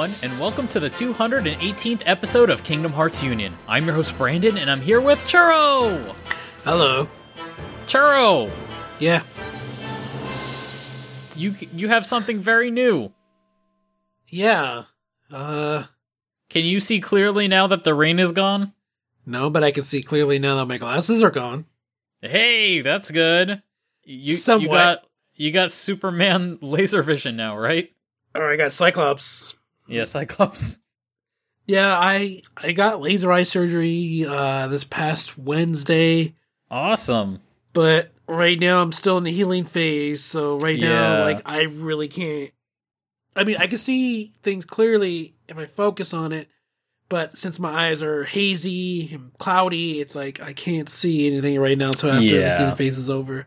[0.00, 3.54] Everyone, and welcome to the 218th episode of Kingdom Hearts Union.
[3.68, 6.18] I'm your host, Brandon, and I'm here with Churro!
[6.64, 7.06] Hello.
[7.86, 8.50] Churro!
[8.98, 9.22] Yeah.
[11.36, 13.12] You, you have something very new.
[14.26, 14.84] Yeah.
[15.30, 15.84] Uh,
[16.48, 18.72] Can you see clearly now that the rain is gone?
[19.26, 21.66] no, but I can see clearly now that my glasses are gone.
[22.22, 23.62] Hey, that's good.
[24.04, 27.90] You, you got you got Superman laser vision now, right?
[28.34, 29.56] Or I got Cyclops.
[29.90, 30.78] Yeah, Cyclops.
[31.66, 36.34] Yeah, I I got laser eye surgery uh this past Wednesday,
[36.68, 37.40] Awesome.
[37.72, 40.88] but right now I'm still in the healing phase, so right Yeah.
[40.88, 42.50] now like I really can't
[43.36, 46.48] I mean, I can see things clearly if I focus on it,
[47.08, 51.78] but since my eyes are hazy and cloudy, it's like I can't see anything right
[51.78, 52.52] now So after Yeah.
[52.54, 53.46] the healing phase is over.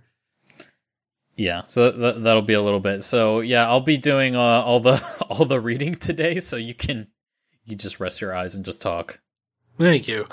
[1.36, 3.04] Yeah, so th- that'll be a little bit.
[3.04, 7.08] So yeah, I'll be doing uh, all the all the reading today, so you can
[7.66, 9.20] you just rest your eyes and just talk.
[9.78, 10.28] Thank you.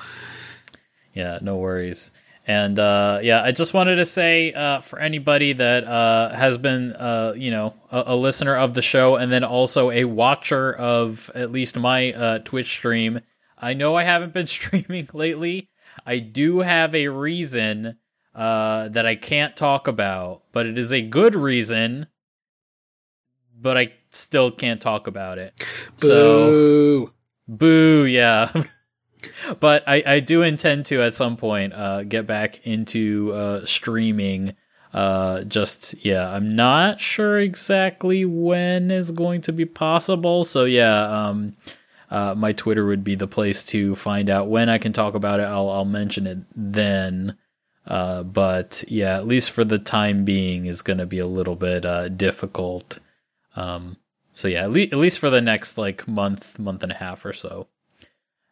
[1.15, 2.11] Yeah, no worries.
[2.47, 6.93] And uh, yeah, I just wanted to say uh, for anybody that uh, has been,
[6.93, 11.31] uh, you know, a, a listener of the show and then also a watcher of
[11.35, 13.21] at least my uh, Twitch stream,
[13.59, 15.69] I know I haven't been streaming lately.
[16.05, 17.99] I do have a reason
[18.41, 22.07] uh, that I can't talk about, but it is a good reason.
[23.55, 25.53] But I still can't talk about it.
[25.97, 27.13] So Boo.
[27.47, 28.51] Boo, yeah.
[29.61, 34.57] but I, I do intend to at some point uh, get back into uh, streaming.
[34.95, 40.45] Uh, just yeah, I'm not sure exactly when is going to be possible.
[40.45, 41.57] So yeah, um,
[42.11, 45.41] uh, my Twitter would be the place to find out when I can talk about
[45.41, 45.45] it.
[45.45, 47.37] I'll I'll mention it then.
[47.91, 51.57] Uh, but yeah, at least for the time being, is going to be a little
[51.57, 53.01] bit uh, difficult.
[53.57, 53.97] Um,
[54.33, 57.25] so yeah, at, le- at least for the next like month, month and a half
[57.25, 57.67] or so.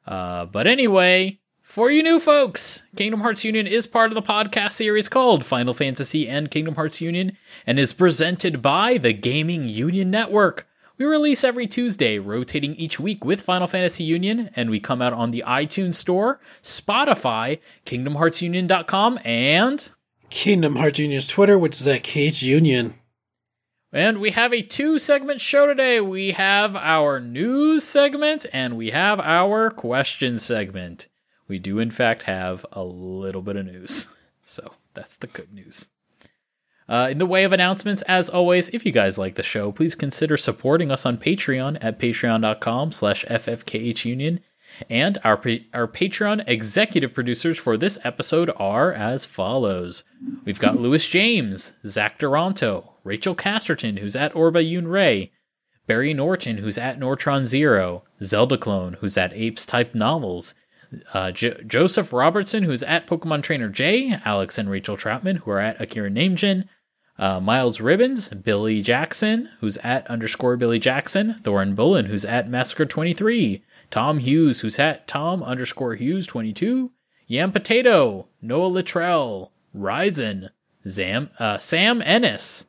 [0.04, 4.72] Uh, but anyway, for you new folks, Kingdom Hearts Union is part of the podcast
[4.72, 10.10] series called Final Fantasy and Kingdom Hearts Union and is presented by the Gaming Union
[10.10, 10.67] Network.
[10.98, 15.12] We release every Tuesday, rotating each week with Final Fantasy Union, and we come out
[15.12, 19.90] on the iTunes Store, Spotify, KingdomHeartsUnion.com, and
[20.28, 22.94] Kingdom Hearts Union's Twitter, which is at KH Union.
[23.92, 26.00] And we have a two segment show today.
[26.00, 31.06] We have our news segment and we have our question segment.
[31.46, 34.08] We do, in fact, have a little bit of news.
[34.42, 35.90] So that's the good news.
[36.88, 39.94] Uh, in the way of announcements, as always, if you guys like the show, please
[39.94, 44.40] consider supporting us on Patreon at patreon.com slash ffkhunion.
[44.88, 45.40] And our,
[45.74, 50.04] our Patreon executive producers for this episode are as follows.
[50.44, 55.32] We've got Lewis James, Zach Duranto, Rachel Casterton, who's at Orba Yun Ray,
[55.86, 60.54] Barry Norton, who's at Nortron Zero, Zelda Clone, who's at Apes Type Novels,
[61.12, 65.60] uh, Jo- Joseph Robertson, who's at Pokemon Trainer J, Alex and Rachel Troutman, who are
[65.60, 66.68] at Akira Namejin,
[67.18, 73.62] uh, Miles Ribbons, Billy Jackson, who's at underscore Billy Jackson, Thorin Bullen, who's at Massacre23,
[73.90, 76.90] Tom Hughes, who's at Tom underscore Hughes22,
[77.26, 80.50] Yam Potato, Noah Littrell, Ryzen,
[80.86, 82.66] Zam, uh, Sam Ennis,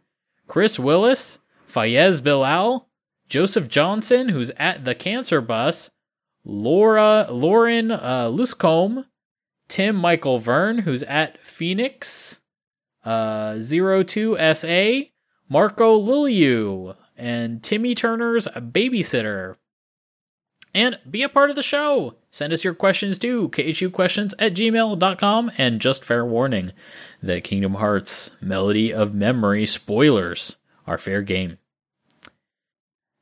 [0.47, 2.89] Chris Willis, Fayez Bilal,
[3.27, 5.91] Joseph Johnson, who's at the Cancer Bus,
[6.43, 9.05] Laura Lauren uh, Luscombe,
[9.67, 12.38] Tim Michael Vern, who's at Phoenix,
[13.09, 15.09] uh, 02SA,
[15.50, 19.56] Marco Liliu, and Timmy Turner's babysitter.
[20.75, 22.18] And be a part of the show.
[22.30, 25.52] Send us your questions to khuquestions at gmail.com.
[25.58, 26.72] And just fair warning
[27.24, 31.58] that Kingdom Hearts Melody of Memory spoilers are fair game.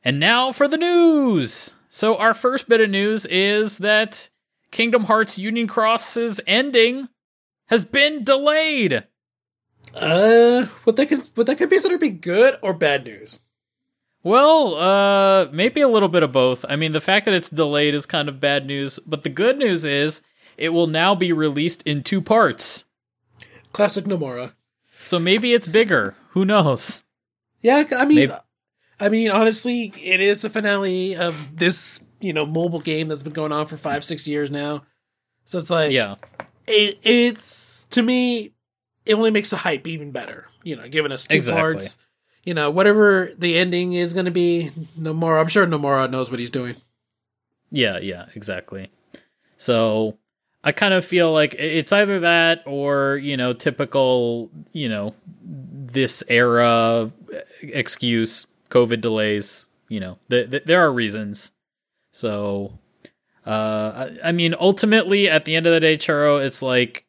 [0.03, 1.75] And now for the news.
[1.87, 4.29] So our first bit of news is that
[4.71, 7.07] Kingdom Hearts Union Cross's ending
[7.67, 9.05] has been delayed.
[9.97, 13.39] Uh, would that could would that could be considered be good or bad news?
[14.23, 16.65] Well, uh, maybe a little bit of both.
[16.67, 19.57] I mean, the fact that it's delayed is kind of bad news, but the good
[19.57, 20.21] news is
[20.57, 22.85] it will now be released in two parts.
[23.71, 24.53] Classic Nomura.
[24.87, 26.15] So maybe it's bigger.
[26.31, 27.03] Who knows?
[27.61, 28.33] Yeah, I mean, Maybe-
[28.99, 33.33] I mean, honestly, it is the finale of this you know mobile game that's been
[33.33, 34.83] going on for five six years now.
[35.45, 36.15] So it's like, Yeah.
[36.67, 38.53] it, it's to me,
[39.07, 40.47] it only makes the hype even better.
[40.63, 41.61] You know, giving us two Exactly.
[41.61, 41.97] parts.
[42.43, 45.41] You know, whatever the ending is going to be, Nomura.
[45.41, 46.75] I'm sure Nomura knows what he's doing.
[47.71, 48.89] Yeah, yeah, exactly.
[49.57, 50.17] So
[50.63, 55.13] I kind of feel like it's either that or, you know, typical, you know,
[55.43, 57.11] this era
[57.61, 61.51] excuse, COVID delays, you know, th- th- there are reasons.
[62.13, 62.79] So,
[63.45, 67.05] uh, I, I mean, ultimately, at the end of the day, Churro, it's like,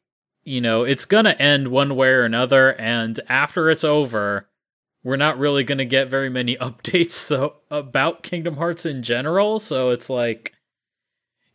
[0.48, 4.48] you know, it's gonna end one way or another, and after it's over,
[5.04, 9.58] we're not really gonna get very many updates so about Kingdom Hearts in general.
[9.58, 10.54] So it's like,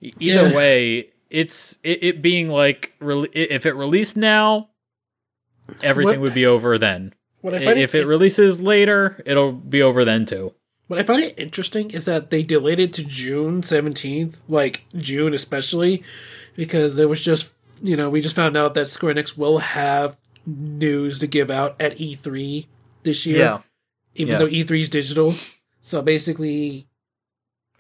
[0.01, 0.55] either Yeah.
[0.55, 4.69] way, it's it, it being like, re- if it released now,
[5.81, 7.13] everything What- would be over then.
[7.41, 10.53] What I find If it releases later, it'll be over then too.
[10.87, 15.33] What I find it interesting is that they delayed it to June 17th, like June
[15.33, 16.03] especially,
[16.55, 17.49] because it was just,
[17.83, 21.75] you know, we just found out that Square Enix will have news to give out
[21.79, 22.65] at E3
[23.03, 23.61] this year,
[24.15, 24.39] even Yeah.
[24.39, 25.35] though E3 is digital.
[25.81, 26.87] So basically,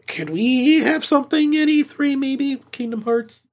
[0.07, 2.61] could we have something at E3 maybe?
[2.71, 3.47] Kingdom Hearts?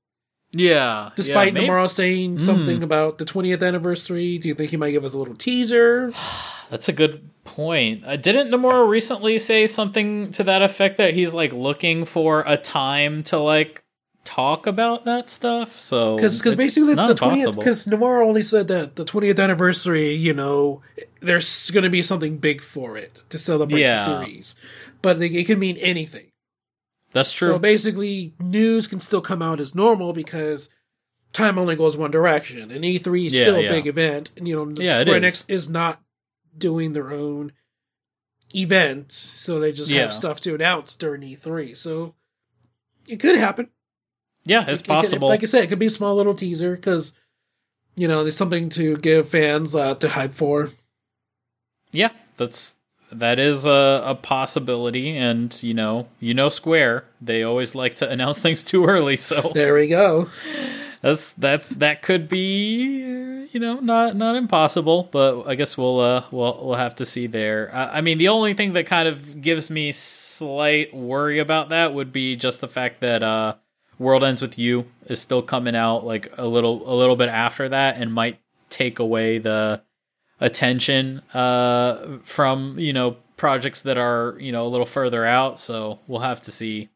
[0.52, 1.10] Yeah.
[1.14, 2.40] Despite yeah, Nomura saying Mm.
[2.40, 6.12] something about the 20th anniversary, do you think he might give us a little teaser?
[6.70, 8.02] That's a good point.
[8.04, 12.56] Uh, didn't Nomura recently say something to that effect that he's like looking for a
[12.56, 13.82] time to like
[14.24, 15.72] talk about that stuff?
[15.80, 20.82] So because basically the twentieth because Nomura only said that the twentieth anniversary, you know,
[21.20, 23.96] there's going to be something big for it to celebrate Yeah.
[23.96, 24.56] the series,
[25.02, 26.26] but it, it can mean anything.
[27.12, 27.48] That's true.
[27.48, 30.70] So basically, news can still come out as normal because
[31.32, 33.70] time only goes one direction, and E three is Yeah, still a yeah.
[33.70, 35.42] big event, and you know, Yeah, Square is.
[35.42, 36.00] Enix is not
[36.56, 37.52] doing their own
[38.54, 41.74] event, so they just have stuff to announce during E three.
[41.74, 42.14] So
[43.08, 43.70] it could happen.
[44.50, 45.28] Yeah, it's It- it could- possible.
[45.28, 47.14] like I said, it could be a small little teaser because
[47.96, 50.70] you know there's something to give fans uh, to hype for.
[51.92, 52.74] yeah, that's
[53.12, 58.08] that is a, a possibility, and you know, you know, Square they always like to
[58.14, 60.28] announce things too early, so There we go.
[61.02, 66.22] that's that's that could be you know not not impossible but i guess we'll uh
[66.30, 69.40] we'll we'll have to see there uh, i mean the only thing that kind of
[69.40, 73.54] gives me slight worry about that would be just the fact that uh
[74.00, 77.68] world ends with you is still coming out like a little a little bit after
[77.68, 79.80] that and might take away the
[80.40, 85.98] attention uh from you know projects that are you know a little further out so
[86.06, 86.88] we'll have to see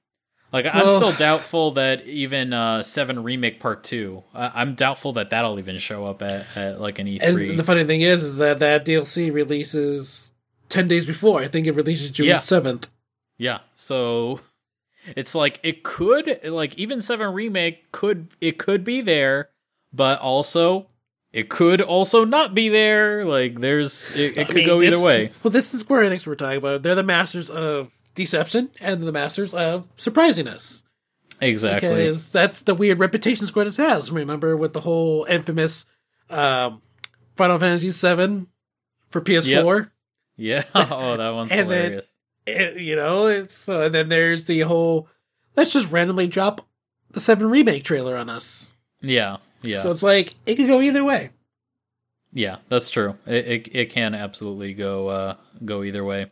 [0.52, 4.22] like I'm Well- still doubtful that even uh, Seven Remake Part Two.
[4.32, 7.50] I- I'm doubtful that that'll even show up at, at like an E E3.
[7.50, 10.32] And the funny thing is, is that that DLC releases
[10.68, 11.40] ten days before.
[11.42, 12.36] I think it releases June Yeah.
[12.36, 12.88] seventh.
[13.36, 14.38] yeah, so
[15.16, 19.50] it's like it could like even Seven Remake could it could be there,
[19.92, 20.86] but also
[21.32, 23.24] it could also not be there.
[23.24, 25.30] Like there's it, it could go either way.
[25.42, 26.82] Well, this is Square Enix we're talking about.
[26.82, 30.84] They're the masters of deception and the masters of surprising us.
[31.40, 31.88] Exactly.
[31.88, 34.10] Because that's the weird reputation Square Enix has.
[34.10, 35.86] Remember with the whole infamous
[36.30, 36.80] um,
[37.36, 38.46] Final Fantasy VII
[39.10, 39.90] for PS4.
[40.36, 40.64] Yeah.
[40.74, 42.13] Oh, that one's hilarious.
[42.46, 45.08] It- you know, it's uh, and then there's the whole
[45.56, 46.66] let's just randomly drop
[47.10, 48.74] the Seven remake trailer on us.
[49.00, 49.36] yeah.
[49.62, 49.78] Yeah.
[49.78, 51.30] So it's like it could go either way.
[52.34, 53.16] Yeah, that's true.
[53.26, 56.30] It it, it can absolutely go uh, go either way.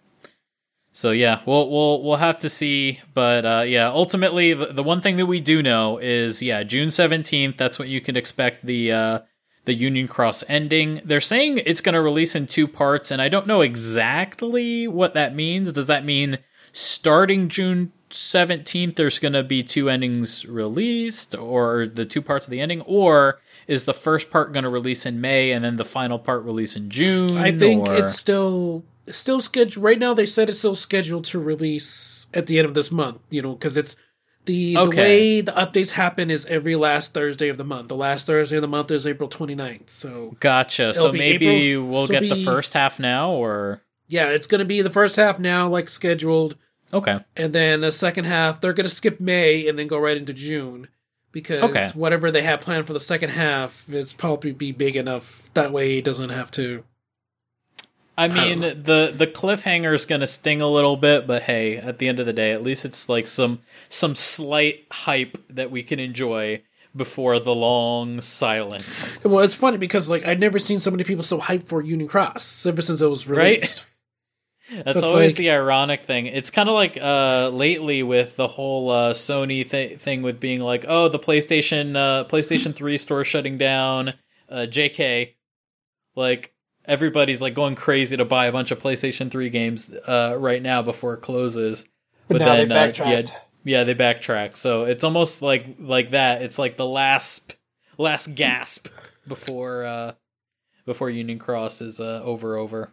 [0.92, 5.00] So yeah, we'll we'll we'll have to see, but uh, yeah, ultimately the, the one
[5.00, 7.56] thing that we do know is yeah, June seventeenth.
[7.56, 9.18] That's what you can expect the uh,
[9.64, 11.00] the Union Cross ending.
[11.04, 15.14] They're saying it's going to release in two parts, and I don't know exactly what
[15.14, 15.72] that means.
[15.72, 16.38] Does that mean
[16.72, 22.50] starting June seventeenth, there's going to be two endings released, or the two parts of
[22.50, 25.84] the ending, or is the first part going to release in May and then the
[25.84, 27.36] final part release in June?
[27.36, 30.14] I think or- it's still still scheduled right now.
[30.14, 33.20] They said it's still scheduled to release at the end of this month.
[33.30, 33.96] You know, because it's
[34.44, 37.88] the the way the updates happen is every last Thursday of the month.
[37.88, 39.88] The last Thursday of the month is April 29th.
[39.90, 40.92] So gotcha.
[40.94, 44.64] So maybe April- we'll so get the first half now, or yeah, it's going to
[44.64, 46.56] be the first half now, like scheduled,
[46.92, 50.16] okay, and then the second half they're going to skip May and then go right
[50.16, 50.88] into June
[51.30, 51.88] because Okay.
[51.94, 55.98] whatever they have planned for the second half is probably be big enough that way
[55.98, 56.84] it doesn't have to.
[58.16, 58.74] I mean, know.
[58.74, 62.26] the the cliffhanger is gonna sting a little bit, but hey, at the end of
[62.26, 66.62] the day, at least it's like some some slight hype that we can enjoy
[66.94, 69.18] before the long silence.
[69.24, 72.08] Well, it's funny because like I've never seen so many people so hyped for Union
[72.08, 73.56] Cross ever since it was Right?
[73.56, 73.86] released.
[74.70, 76.26] That's It's always like- the ironic thing.
[76.26, 80.60] It's kind of like uh, lately with the whole uh, Sony th- thing with being
[80.60, 84.10] like, oh, the PlayStation uh, PlayStation Three store shutting down.
[84.48, 85.34] Uh, Jk,
[86.14, 86.52] like
[86.84, 90.82] everybody's like going crazy to buy a bunch of PlayStation Three games uh, right now
[90.82, 91.86] before it closes.
[92.28, 93.30] But, they backtracked.
[93.64, 94.56] yeah, yeah, they backtrack.
[94.56, 96.42] So it's almost like like that.
[96.42, 97.56] It's like the last
[97.98, 98.88] last gasp
[99.26, 100.12] before uh,
[100.84, 102.92] before Union Cross is uh, over over.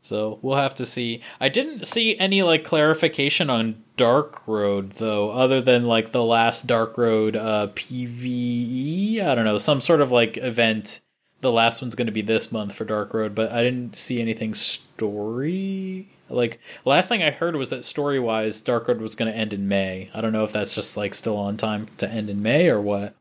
[0.00, 1.20] So we'll have to see.
[1.40, 6.68] I didn't see any like clarification on Dark Road though, other than like the last
[6.68, 9.20] Dark Road uh, PVE.
[9.20, 11.00] I don't know, some sort of like event.
[11.46, 14.20] The last one's going to be this month for Dark Road, but I didn't see
[14.20, 16.08] anything story.
[16.28, 19.52] Like last thing I heard was that story wise, Dark Road was going to end
[19.52, 20.10] in May.
[20.12, 22.80] I don't know if that's just like still on time to end in May or
[22.80, 23.14] what.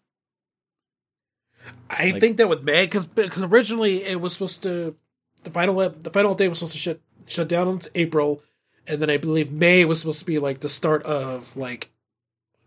[1.88, 4.96] I Like- think that with May, because because originally it was supposed to
[5.44, 8.42] the final the final day was supposed to shut shut down in April,
[8.88, 11.92] and then I believe May was supposed to be like the start of like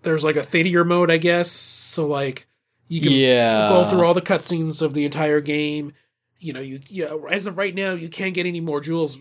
[0.02, 1.50] there's like a theater mode, I guess.
[1.50, 2.46] So like
[2.88, 5.92] you can yeah, go through all the cutscenes of the entire game.
[6.40, 7.14] You know, you yeah.
[7.30, 9.18] As of right now, you can't get any more jewels.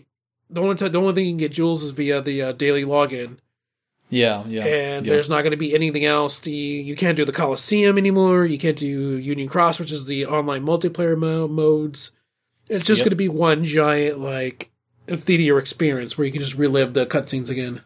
[0.50, 2.84] The only time, the only thing you can get jewels is via the uh, daily
[2.84, 3.38] login,
[4.08, 5.12] yeah, yeah, and yeah.
[5.12, 6.40] there's not going to be anything else.
[6.40, 8.46] The you can't do the Coliseum anymore.
[8.46, 12.12] You can't do Union Cross, which is the online multiplayer mo- modes.
[12.68, 13.04] It's just Yep.
[13.04, 14.70] going to be one giant like
[15.06, 17.82] theater experience where you can just relive the cutscenes again.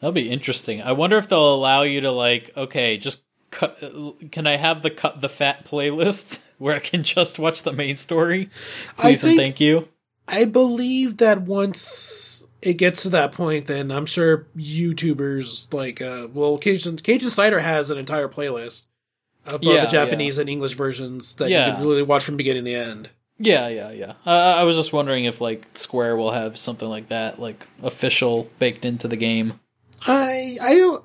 [0.00, 0.80] That'll be interesting.
[0.80, 3.22] I wonder if they'll allow you to like, okay, just.
[3.50, 7.96] Can I have the cut the fat playlist where I can just watch the main
[7.96, 8.50] story?
[8.96, 9.88] Please and thank you.
[10.28, 16.28] I believe that once it gets to that point, then I'm sure YouTubers like, uh,
[16.32, 18.84] well, Cajun, Cajun Cider has an entire playlist
[19.46, 21.68] of both Yeah, the Japanese and English versions that Yeah.
[21.68, 23.10] you can really watch from beginning to end.
[23.38, 24.12] Yeah, yeah, yeah.
[24.26, 28.50] Uh, I was just wondering if like Square will have something like that, like official
[28.58, 29.58] baked into the game.
[30.06, 30.98] I I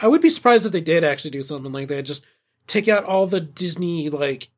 [0.00, 2.02] I would be surprised if they did actually do something like that.
[2.02, 2.24] Just
[2.66, 4.48] take out all the Disney like,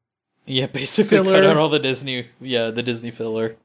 [0.46, 2.26] Yeah, basically cut out all the Disney.
[2.40, 3.56] Yeah, the Disney filler.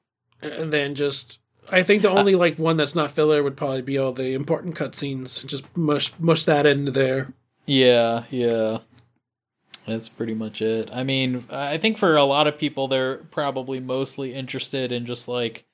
[0.42, 1.40] and then just.
[1.72, 4.76] I think the only like one that's not filler would probably be all the important
[4.76, 5.46] cutscenes.
[5.46, 7.32] Just mush mush that into there.
[7.66, 8.80] Yeah, yeah.
[9.88, 10.90] That's pretty much it.
[10.92, 15.28] I mean, I think for a lot of people, they're probably mostly interested in just
[15.28, 15.66] like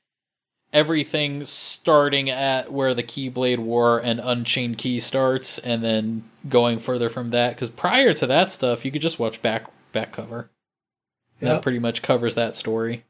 [0.71, 7.09] everything starting at where the Keyblade War and Unchained Key starts, and then going further
[7.09, 7.55] from that.
[7.55, 10.49] Because prior to that stuff, you could just watch back back cover.
[11.41, 11.53] Yeah.
[11.53, 13.05] That pretty much covers that story.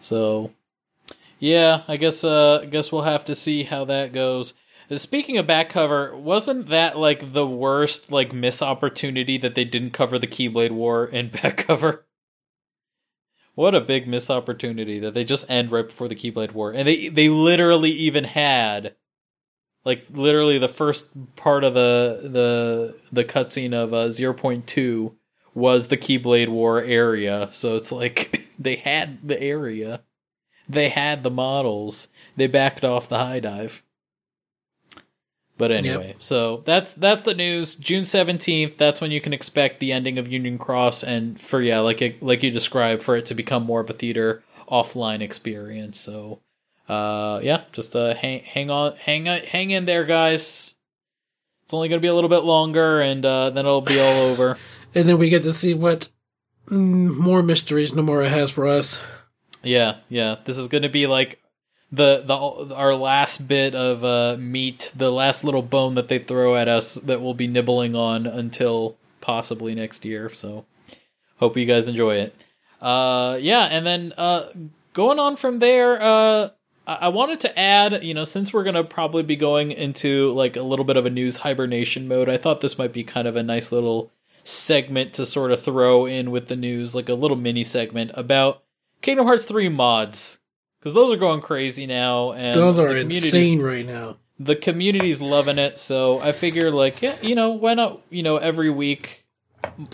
[0.00, 0.52] So,
[1.38, 4.54] yeah, I guess uh, I guess we'll have to see how that goes.
[4.92, 9.92] Speaking of back cover, wasn't that like the worst like miss opportunity that they didn't
[9.92, 12.04] cover the Keyblade War in back cover?
[13.60, 16.88] What a big miss opportunity that they just end right before the Keyblade War, and
[16.88, 18.94] they they literally even had
[19.84, 25.14] like literally the first part of the the the cutscene of uh, zero point two
[25.52, 30.04] was the Keyblade War area, so it's like they had the area,
[30.66, 33.82] they had the models, they backed off the high dive.
[35.60, 37.74] But anyway, so that's that's the news.
[37.74, 38.78] June seventeenth.
[38.78, 42.22] That's when you can expect the ending of Union Cross, and for yeah, like it,
[42.22, 46.00] like you described, for it to become more of a theater offline experience.
[46.00, 46.40] So,
[46.88, 50.76] uh, yeah, just uh, hang hang on, hang hang in there, guys.
[51.64, 54.56] It's only gonna be a little bit longer, and uh, then it'll be all over.
[54.92, 56.08] And then we get to see what
[56.66, 59.00] mm, more mysteries Nomura has for us.
[59.62, 60.38] Yeah, yeah.
[60.44, 61.40] This is going to be like
[61.92, 66.56] the the our last bit of uh, meat, the last little bone that they throw
[66.56, 70.28] at us that we'll be nibbling on until possibly next year.
[70.30, 70.64] So,
[71.38, 72.34] hope you guys enjoy it.
[72.80, 74.50] Uh, yeah, and then uh,
[74.92, 76.50] going on from there, uh,
[76.86, 80.62] I wanted to add, you know, since we're gonna probably be going into like a
[80.62, 83.42] little bit of a news hibernation mode, I thought this might be kind of a
[83.42, 84.10] nice little
[84.42, 88.62] segment to sort of throw in with the news, like a little mini segment about
[89.02, 90.39] Kingdom Hearts 3 mods.
[90.80, 94.16] Because those are going crazy now, and Those are insane right now.
[94.38, 98.38] The community's loving it, so I figure, like, yeah, you know, why not, you know,
[98.38, 99.26] every week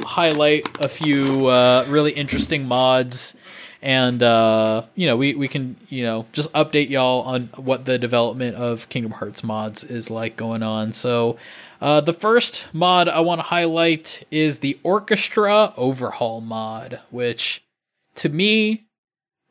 [0.04, 3.36] highlight a few uh, really interesting mods,
[3.82, 7.98] and uh, you know, we we can, you know, just update y'all on what the
[7.98, 10.92] development of Kingdom Hearts mods is like going on.
[10.92, 11.36] So,
[11.80, 17.64] uh, the first mod I want to highlight is the Orchestra Overhaul mod, which
[18.16, 18.86] to me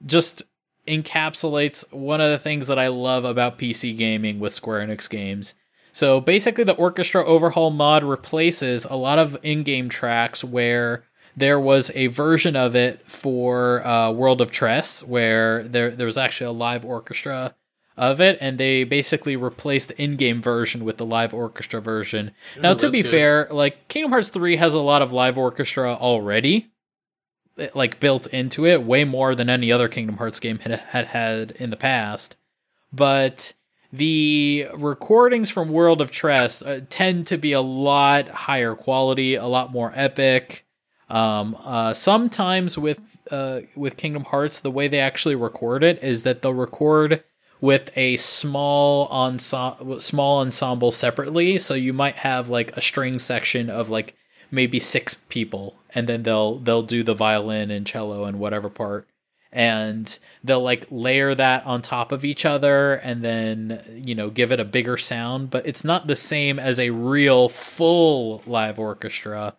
[0.05, 0.43] just
[0.87, 5.55] encapsulates one of the things that I love about PC gaming with Square Enix games.
[5.91, 11.05] So basically, the Orchestra Overhaul mod replaces a lot of in game tracks where
[11.37, 16.17] there was a version of it for uh, World of Tres where there, there was
[16.17, 17.55] actually a live orchestra
[17.97, 22.31] of it, and they basically replaced the in game version with the live orchestra version.
[22.59, 23.11] now, to be good.
[23.11, 26.71] fair, like Kingdom Hearts 3 has a lot of live orchestra already
[27.73, 31.51] like built into it way more than any other Kingdom Hearts game had had, had
[31.51, 32.35] in the past.
[32.91, 33.53] But
[33.91, 39.45] the recordings from World of Tres uh, tend to be a lot higher quality, a
[39.45, 40.65] lot more epic.
[41.09, 46.23] Um, uh, sometimes with uh, with Kingdom Hearts, the way they actually record it is
[46.23, 47.23] that they'll record
[47.61, 51.57] with a small ensemble, small ensemble separately.
[51.57, 54.15] So you might have like a string section of like
[54.51, 59.07] maybe six people, and then they'll they'll do the violin and cello and whatever part,
[59.51, 64.51] and they'll like layer that on top of each other, and then you know give
[64.51, 65.49] it a bigger sound.
[65.49, 69.55] But it's not the same as a real full live orchestra.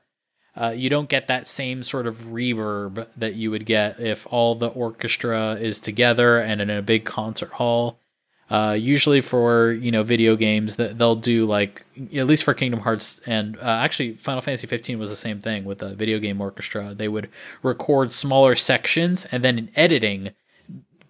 [0.54, 4.54] Uh, you don't get that same sort of reverb that you would get if all
[4.54, 8.00] the orchestra is together and in a big concert hall.
[8.48, 11.84] Uh, usually for you know video games that they'll do like
[12.14, 15.64] at least for Kingdom Hearts and uh, actually Final Fantasy 15 was the same thing
[15.64, 16.94] with a video game orchestra.
[16.94, 17.28] They would
[17.62, 20.30] record smaller sections and then in editing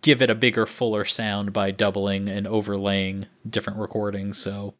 [0.06, 4.38] give it a bigger, fuller sound by doubling and overlaying different recordings.
[4.38, 4.74] So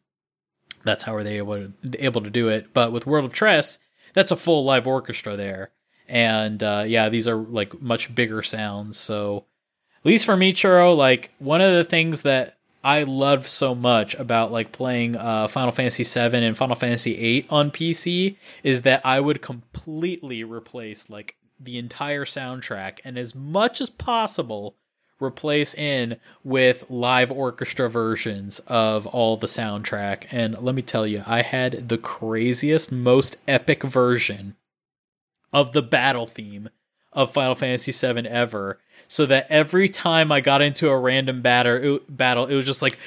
[0.84, 2.72] that's how are they able to, able to do it.
[2.72, 3.80] But with World of Tres,
[4.14, 5.72] that's a full live orchestra there,
[6.08, 8.96] and uh, yeah, these are like much bigger sounds.
[8.96, 9.46] So
[10.06, 14.52] least for me, Churro, like one of the things that I love so much about
[14.52, 19.18] like playing uh, Final Fantasy VII and Final Fantasy VIII on PC is that I
[19.18, 24.76] would completely replace like the entire soundtrack and as much as possible
[25.20, 30.26] replace in with live orchestra versions of all the soundtrack.
[30.30, 34.54] And let me tell you, I had the craziest, most epic version
[35.52, 36.68] of the battle theme
[37.16, 38.78] of Final Fantasy VII ever.
[39.08, 42.98] So that every time I got into a random batter, battle, it was just like,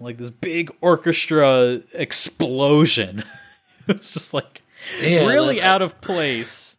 [0.00, 3.18] like this big orchestra explosion.
[3.88, 4.62] it was just like
[5.00, 6.76] yeah, really out of place.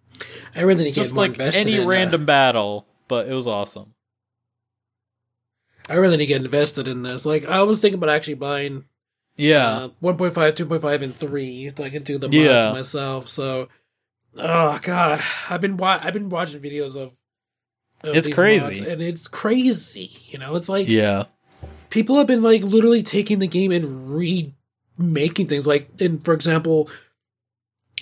[0.56, 3.94] I really need just like any in, random uh, battle but it was awesome.
[5.90, 7.26] I really need to get invested in this.
[7.26, 8.86] Like, I was thinking about actually buying,
[9.36, 12.72] yeah, uh, 1.5, 2.5, and three, so I can do the mods yeah.
[12.72, 13.28] myself.
[13.28, 13.68] So,
[14.38, 17.16] oh god, I've been wa- I've been watching videos of.
[18.04, 20.12] of it's crazy, mods, and it's crazy.
[20.26, 21.26] You know, it's like yeah,
[21.90, 24.16] people have been like literally taking the game and
[24.98, 25.68] remaking things.
[25.68, 26.90] Like, in for example,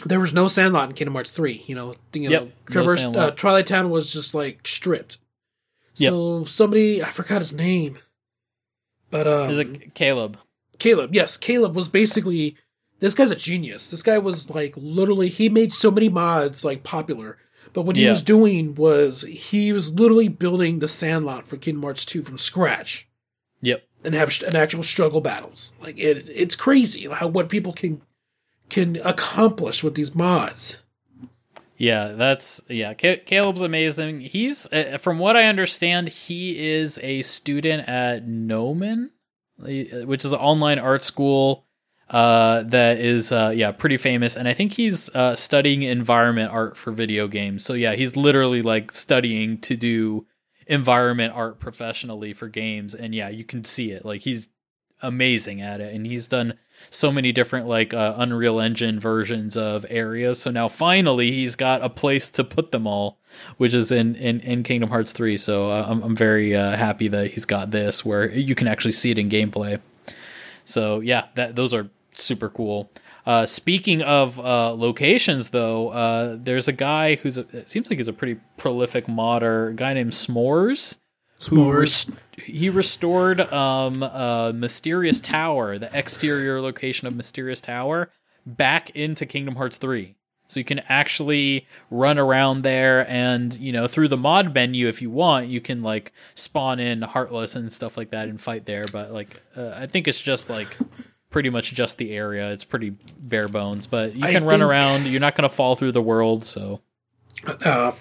[0.06, 1.64] there was no Sandlot in Kingdom Hearts three.
[1.68, 5.18] You know, you yep, know, Traverse no uh, Twilight Town was just like stripped.
[5.94, 6.48] So yep.
[6.48, 7.98] somebody I forgot his name,
[9.10, 10.38] but um, is it Caleb?
[10.80, 12.56] Caleb, yes, Caleb was basically
[13.02, 13.90] this guy's a genius.
[13.90, 17.38] This guy was like literally he made so many mods like popular.
[17.74, 18.12] But what he yeah.
[18.12, 23.10] was doing was he was literally building the Sandlot for Kingdom Hearts 2 from scratch.
[23.62, 23.84] Yep.
[24.04, 25.74] And have an actual struggle battles.
[25.82, 28.02] Like it, it's crazy how what people can
[28.70, 30.80] can accomplish with these mods.
[31.78, 32.94] Yeah, that's yeah.
[32.94, 34.22] Caleb's amazing.
[34.22, 39.10] He's uh, from what I understand, he is a student at Gnomon,
[39.58, 41.66] which is an online art school
[42.12, 44.36] uh, that is uh, yeah pretty famous.
[44.36, 47.64] And I think he's uh, studying environment art for video games.
[47.64, 50.28] So yeah, he's literally like studying to do
[50.68, 52.94] environment art professionally for games.
[52.94, 54.04] And yeah, you can see it.
[54.04, 54.50] Like he's
[55.02, 59.86] amazing at it, and he's done so many different like uh, Unreal Engine versions of
[59.90, 60.42] areas.
[60.42, 63.20] So now finally he's got a place to put them all,
[63.56, 65.38] which is in in, in Kingdom Hearts three.
[65.38, 69.12] So uh, I'm I'm very happy that he's got this where you can actually see
[69.12, 69.80] it in gameplay.
[70.66, 72.92] So yeah, that those are super cool.
[73.26, 78.00] Uh, speaking of uh, locations, though, uh, there's a guy who's a, it seems like
[78.00, 80.98] he's a pretty prolific modder, a guy named S'mores,
[81.50, 88.12] who rest- he restored um uh Mysterious Tower, the exterior location of Mysterious Tower,
[88.46, 90.16] back into Kingdom Hearts 3.
[90.48, 95.02] So you can actually run around there and, you know, through the mod menu if
[95.02, 98.86] you want, you can like spawn in Heartless and stuff like that and fight there,
[98.92, 100.78] but like uh, I think it's just like
[101.32, 102.52] pretty much just the area.
[102.52, 105.08] It's pretty bare bones, but you can I run around.
[105.08, 106.82] You're not going to fall through the world, so
[107.48, 107.92] uh,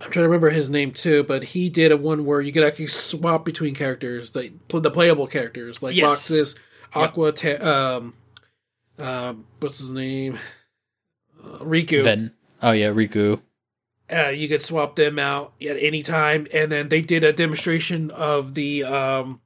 [0.00, 2.64] I'm trying to remember his name too, but he did a one where you could
[2.64, 6.30] actually swap between characters, like the playable characters, like yes.
[6.30, 6.54] Roxas,
[6.94, 7.60] Aqua, yep.
[7.60, 8.14] ta- um,
[8.98, 10.38] uh, what's his name,
[11.44, 12.02] uh, Riku.
[12.02, 12.32] Ven.
[12.62, 13.42] Oh yeah, Riku.
[14.10, 18.10] Uh, you could swap them out at any time, and then they did a demonstration
[18.10, 18.84] of the.
[18.84, 19.40] Um,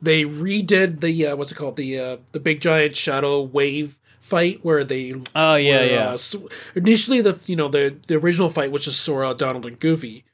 [0.00, 4.64] they redid the uh, what's it called the uh, the big giant shadow wave fight
[4.64, 8.72] where they oh yeah were, yeah uh, initially the you know the the original fight
[8.72, 10.24] was just Sora, Donald, and Goofy.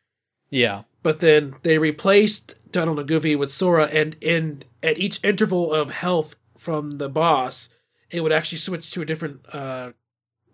[0.50, 5.72] Yeah, but then they replaced Donald and Goofy with Sora, and in at each interval
[5.72, 7.68] of health from the boss,
[8.10, 9.92] it would actually switch to a different uh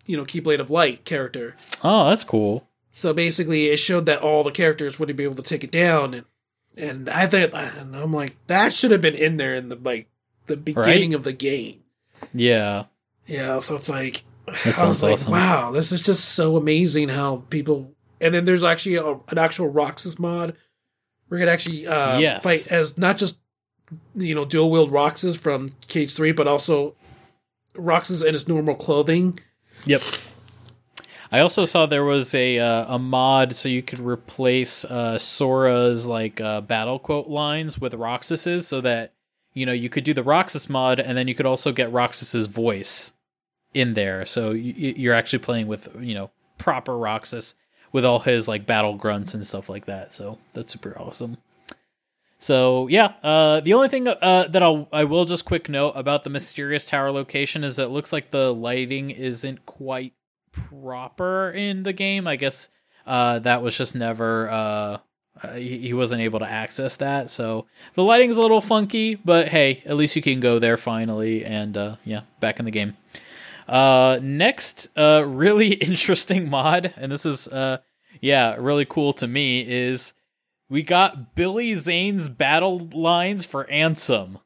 [0.05, 1.57] you know Keyblade of Light character.
[1.85, 2.69] Oh, that's cool.
[2.91, 6.15] So basically, it showed that all the characters would be able to take it down,
[6.15, 6.27] and
[6.79, 10.09] and I thought, and I'm like, that should have been in there in the like
[10.47, 11.17] the beginning right?
[11.17, 11.81] of the game.
[12.33, 12.85] Yeah.
[13.27, 14.25] Yeah, so it's like,
[14.65, 15.33] That sounds like, awesome.
[15.33, 17.93] Wow, this is just so amazing how people.
[18.21, 20.57] And then there's actually a, an actual Roxas mod.
[21.29, 22.43] We're gonna actually uh, Yes.
[22.43, 23.37] fight as not just
[24.15, 26.97] you know dual wield Roxas from KH Three, but also
[27.75, 29.39] Roxas in his normal clothing.
[29.85, 30.03] Yep.
[31.31, 36.07] I also saw there was a uh, a mod so you could replace uh, Sora's
[36.07, 39.13] like uh, battle quote lines with Roxas's, so that
[39.53, 42.47] you know you could do the Roxas mod, and then you could also get Roxas's
[42.47, 43.13] voice
[43.75, 44.25] in there.
[44.25, 47.55] So you, you're actually playing with you know proper Roxas
[47.93, 50.13] with all his like battle grunts and stuff like that.
[50.13, 51.37] So that's super awesome.
[52.39, 56.23] So yeah, uh, the only thing uh, that I'll I will just quick note about
[56.23, 60.15] the mysterious tower location is that it looks like the lighting isn't quite
[60.71, 62.27] proper in the game.
[62.27, 62.69] I guess
[63.07, 64.99] uh, that was just never uh,
[65.43, 67.31] uh, he, he wasn't able to access that.
[67.31, 71.45] So the lighting's a little funky, but hey, at least you can go there finally,
[71.45, 72.97] and uh, yeah, back in the game.
[73.69, 77.79] Uh, next, uh, really interesting mod, and this is uh,
[78.21, 80.15] yeah, really cool to me is
[80.69, 84.41] we got Billy Zane's battle lines for Ansem.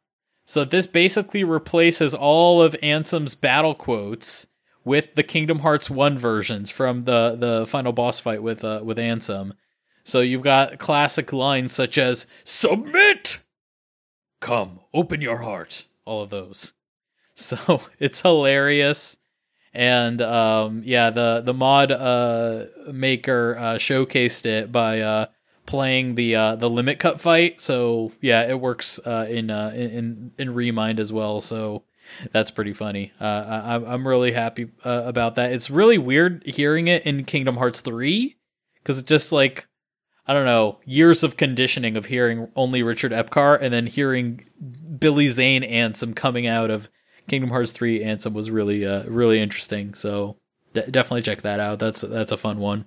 [0.44, 4.48] So this basically replaces all of Ansem's battle quotes
[4.84, 8.98] with the Kingdom Hearts 1 versions from the the final boss fight with uh, with
[8.98, 9.52] Ansem.
[10.04, 13.38] So you've got classic lines such as submit!
[14.40, 15.86] Come open your heart.
[16.04, 16.72] All of those.
[17.34, 19.16] So it's hilarious.
[19.72, 25.26] And um yeah the the mod uh maker uh showcased it by uh
[25.64, 27.58] playing the uh the limit cut fight.
[27.58, 31.40] So yeah it works uh in uh in in Re Mind as well.
[31.40, 31.84] So
[32.32, 33.12] that's pretty funny.
[33.20, 35.52] Uh I, I'm- really happy uh, about that.
[35.52, 38.36] It's really weird hearing it in kingdom hearts 3
[38.82, 39.66] because it's just like
[40.26, 44.44] i don't know years of conditioning of hearing only richard epcar and then hearing
[44.98, 46.88] billy zane ansem coming out of
[47.28, 49.94] kingdom hearts 3 ansem was really uh really interesting.
[49.94, 50.36] So
[50.74, 51.78] de- definitely check that out.
[51.78, 52.86] That's that's a fun one.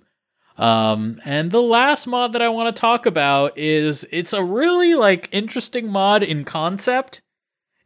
[0.58, 4.94] Um, and the last mod that I want to talk about is it's a really
[4.96, 7.22] like interesting mod in concept.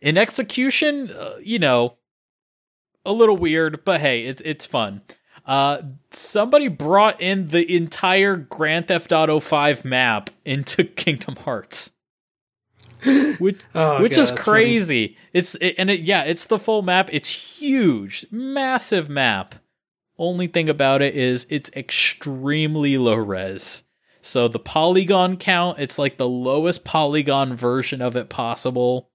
[0.01, 1.97] In execution, uh, you know,
[3.05, 5.01] a little weird, but hey, it's it's fun.
[5.45, 5.81] Uh,
[6.11, 11.93] somebody brought in the entire Grand Theft Auto 5 map into Kingdom Hearts.
[13.39, 15.17] Which, Oh, which God, is crazy.
[15.31, 17.09] It's it, and it yeah, it's the full map.
[17.13, 19.55] It's huge, massive map.
[20.17, 23.83] Only thing about it is it's extremely low res.
[24.21, 29.09] So the polygon count, it's like the lowest polygon version of it possible.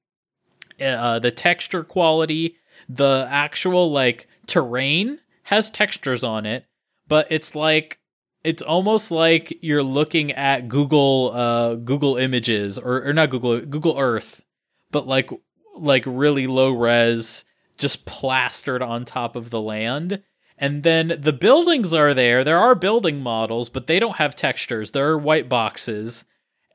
[0.81, 2.57] Uh, the texture quality,
[2.89, 6.67] the actual like terrain has textures on it,
[7.09, 7.99] but it's like
[8.43, 13.99] it's almost like you're looking at Google uh Google Images or or not Google Google
[13.99, 14.45] Earth,
[14.91, 15.31] but like
[15.77, 17.45] like really low res
[17.79, 20.23] just plastered on top of the land.
[20.57, 22.45] And then the buildings are there.
[22.45, 24.93] There are building models, but they don't have textures.
[24.93, 26.25] They're white boxes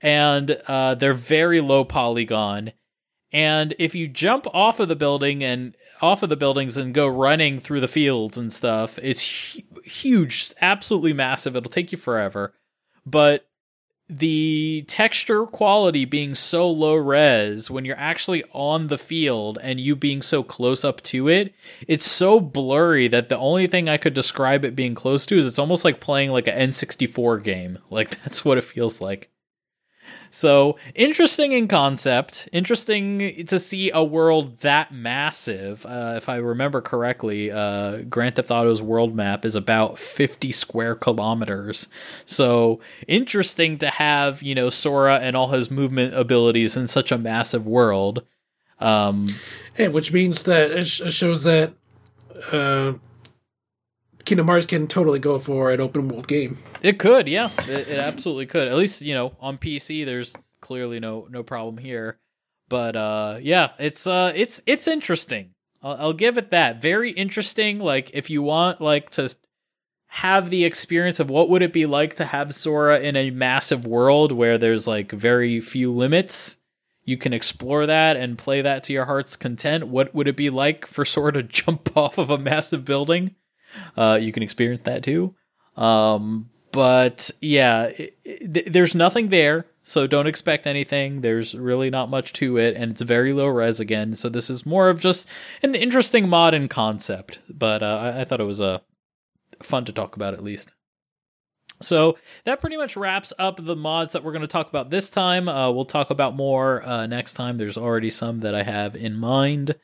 [0.01, 2.71] and uh, they're very low polygon.
[3.31, 7.07] And if you jump off of the building and off of the buildings and go
[7.07, 11.55] running through the fields and stuff, it's hu- huge, absolutely massive.
[11.55, 12.53] It'll take you forever.
[13.05, 13.45] But
[14.09, 19.95] the texture quality being so low res when you're actually on the field and you
[19.95, 21.53] being so close up to it,
[21.87, 25.45] it's so blurry that the only thing I could describe it being close to is
[25.45, 27.77] it's almost like playing like an N64 game.
[27.91, 29.29] Like that's what it feels like.
[30.31, 35.85] So interesting in concept, interesting to see a world that massive.
[35.85, 40.95] Uh, if I remember correctly, uh, Grand Theft Auto's world map is about 50 square
[40.95, 41.87] kilometers.
[42.25, 47.17] So interesting to have, you know, Sora and all his movement abilities in such a
[47.17, 48.23] massive world.
[48.79, 49.35] Um,
[49.77, 51.73] Yeah, which means that it sh- shows that
[52.51, 52.93] uh,
[54.29, 56.59] Kingdom Hearts can totally go for an open world game.
[56.83, 58.67] It could, yeah, it, it absolutely could.
[58.67, 62.19] At least you know on PC, there's clearly no no problem here.
[62.67, 65.55] But uh, yeah, it's uh, it's it's interesting.
[65.81, 66.79] I'll, I'll give it that.
[66.79, 67.79] Very interesting.
[67.79, 69.35] Like if you want like to
[70.09, 73.87] have the experience of what would it be like to have Sora in a massive
[73.87, 76.57] world where there's like very few limits.
[77.03, 79.87] You can explore that and play that to your heart's content.
[79.87, 83.33] What would it be like for Sora to jump off of a massive building?
[83.97, 85.35] Uh, you can experience that too.
[85.75, 91.21] Um, but yeah, it, it, there's nothing there, so don't expect anything.
[91.21, 94.13] There's really not much to it, and it's very low res again.
[94.13, 95.27] So this is more of just
[95.63, 97.39] an interesting mod and concept.
[97.49, 98.79] But uh, I, I thought it was uh,
[99.61, 100.75] fun to talk about at least.
[101.81, 105.09] So that pretty much wraps up the mods that we're going to talk about this
[105.09, 105.47] time.
[105.47, 107.57] Uh, we'll talk about more uh, next time.
[107.57, 109.75] There's already some that I have in mind.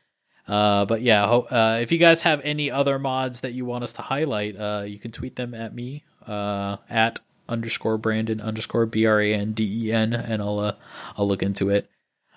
[0.48, 3.84] Uh, but yeah, ho- uh, if you guys have any other mods that you want
[3.84, 8.86] us to highlight, uh, you can tweet them at me uh, at underscore Brandon underscore
[8.86, 10.74] B R A N D E N, and I'll uh,
[11.18, 11.90] I'll look into it.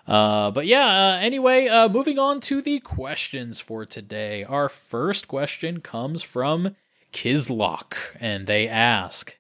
[0.07, 4.43] Uh, but yeah, anyway, moving on to the questions for today.
[4.43, 6.77] Our first question comes from
[7.13, 9.39] Kislock, and they ask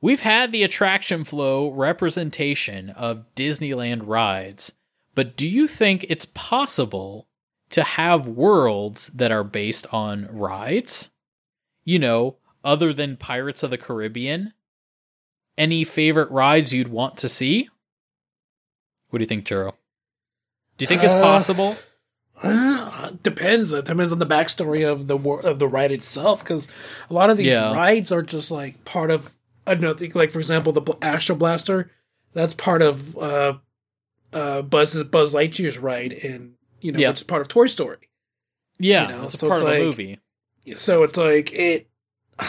[0.00, 4.74] We've had the attraction flow representation of Disneyland rides,
[5.16, 7.27] but do you think it's possible
[7.70, 11.10] to have worlds that are based on rides?
[11.84, 14.52] You know, other than Pirates of the Caribbean?
[15.56, 17.68] Any favorite rides you'd want to see?
[19.10, 19.72] What do you think, Churro?
[20.76, 21.76] Do you think it's Uh, possible?
[22.42, 23.72] Uh, depends.
[23.72, 26.68] It depends on the backstory of the war- of the ride itself, because
[27.10, 27.74] a lot of these Yeah.
[27.74, 29.34] rides are just like part of.
[29.66, 31.90] I don't think, Like for example, the Astro Blaster.
[32.34, 33.54] That's part of uh,
[34.32, 37.08] uh, Buzz Buzz Lightyear's ride, and you know, Yeah.
[37.10, 37.98] which is part of Toy Story.
[38.78, 40.18] Yeah, you know, it's a so part it's of like- a movie.
[40.74, 41.88] So it's like it.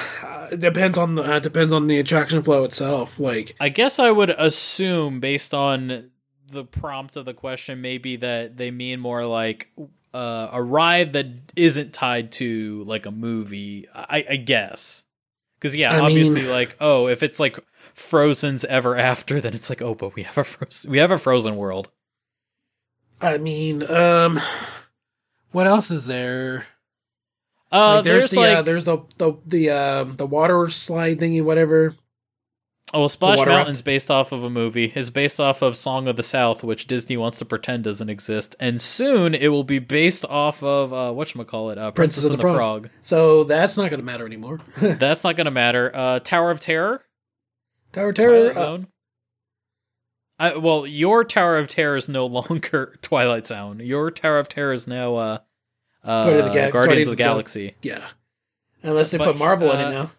[0.51, 3.19] It depends on the uh, depends on the attraction flow itself.
[3.19, 6.09] Like I guess I would assume, based on
[6.47, 9.69] the prompt of the question, maybe that they mean more like
[10.11, 13.85] uh, a ride that isn't tied to like a movie.
[13.93, 15.05] I, I guess
[15.59, 17.59] because yeah, I obviously, mean- like oh, if it's like
[17.93, 21.19] Frozen's Ever After, then it's like oh, but we have a frozen, we have a
[21.19, 21.91] Frozen world.
[23.21, 24.39] I mean, um,
[25.51, 26.67] what else is there?
[27.71, 31.19] Uh, like there's there's, the like uh, there's the the the um the water slide
[31.19, 31.95] thingy whatever.
[32.95, 34.91] oh, well, Splash Mountain's based off of a movie.
[34.95, 38.55] It's based off of Song of the South, which Disney wants to pretend doesn't exist,
[38.59, 42.39] and soon it will be based off of uh, what call it, uh, Princess, and
[42.39, 42.89] the, Frog.
[43.01, 44.61] So that's not going to matter anymore.
[44.79, 45.91] That's not going to matter.
[45.93, 47.05] Uh, Tower of Terror,
[47.91, 48.49] Tower of Terror.
[48.49, 48.87] Uh, Zone.
[50.39, 53.79] I, well, your Tower of Terror is no longer Twilight Zone.
[53.81, 55.37] Your Tower of Terror is now uh,
[56.03, 57.75] uh, Guardians of the Ga- Guardians, of the Galaxy.
[57.81, 58.07] yeah,
[58.83, 60.11] unless they But, put Marvel in uh, it now.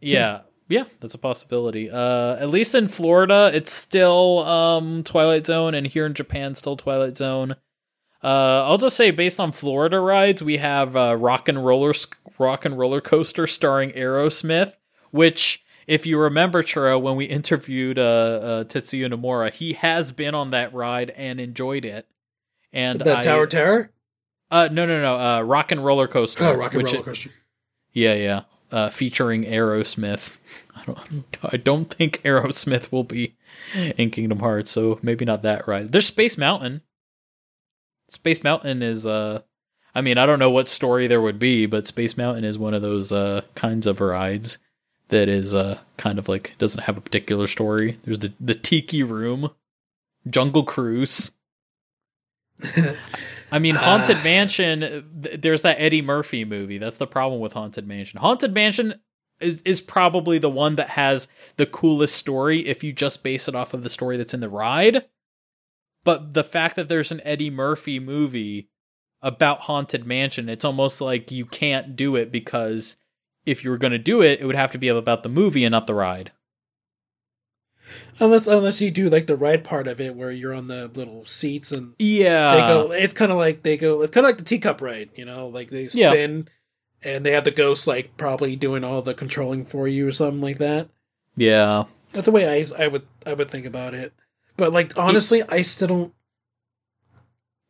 [0.00, 1.90] Yeah, yeah, that's a possibility.
[1.90, 6.76] Uh, at least in Florida, it's still um, Twilight Zone, and here in Japan, still
[6.76, 7.56] Twilight Zone.
[8.24, 11.92] Uh, I'll just say, based on Florida rides, we have uh, Rock and Roller
[12.38, 14.74] Rock and Roller Coaster starring Aerosmith,
[15.10, 20.34] which, if you remember, Churro, when we interviewed uh, uh, Tetsuya Nomura, he has been
[20.34, 22.06] on that ride and enjoyed it.
[22.72, 23.90] And The I, Tower Terror.
[24.50, 26.44] uh, no, no, no, uh, Rock and Roller Coaster.
[26.44, 27.30] Oh, Rock and which Roller it- Coaster.
[27.92, 28.40] yeah, yeah.
[28.72, 30.38] Uh, featuring Aerosmith.
[30.74, 31.38] I don't.
[31.52, 33.36] I don't think Aerosmith will be
[33.74, 35.92] in Kingdom Hearts, so maybe not that ride.
[35.92, 36.82] There's Space Mountain.
[38.08, 39.06] Space Mountain is.
[39.06, 39.42] Uh,
[39.94, 42.74] I mean, I don't know what story there would be, but Space Mountain is one
[42.74, 44.58] of those uh kinds of rides
[45.08, 47.98] that is uh kind of like doesn't have a particular story.
[48.04, 49.50] There's the the Tiki Room,
[50.28, 51.32] Jungle Cruise.
[53.52, 54.24] I mean, Haunted Ah.
[54.24, 54.80] Mansion.
[55.22, 56.78] th- There's that Eddie Murphy movie.
[56.78, 58.20] That's the problem with Haunted Mansion.
[58.20, 58.94] Haunted Mansion
[59.40, 63.54] is is probably the one that has the coolest story if you just base it
[63.54, 65.04] off of the story that's in the ride.
[66.04, 68.70] But the fact that there's an Eddie Murphy movie
[69.20, 72.96] about Haunted Mansion, it's almost like you can't do it because
[73.46, 75.64] if you were going to do it, it would have to be about the movie
[75.64, 76.32] and not the ride.
[78.18, 81.24] Unless unless you do like the ride part of it where you're on the little
[81.24, 82.54] seats and Yeah.
[82.54, 82.92] they go.
[82.92, 84.02] It's kind of like they go.
[84.02, 85.10] It's kind of like the teacup ride.
[85.14, 86.10] You know, like they Yeah.
[86.10, 86.48] spin.
[87.02, 90.40] And they have the ghost like probably doing all the controlling for you or something
[90.40, 90.88] like that.
[91.36, 91.84] yeah.
[92.12, 94.12] That's the way I, I would I would think about it.
[94.56, 96.14] But like honestly, I still don't.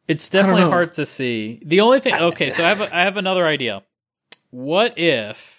[0.07, 1.61] It's definitely hard to see.
[1.65, 3.83] The only thing, okay, so I have a, I have another idea.
[4.51, 5.56] What if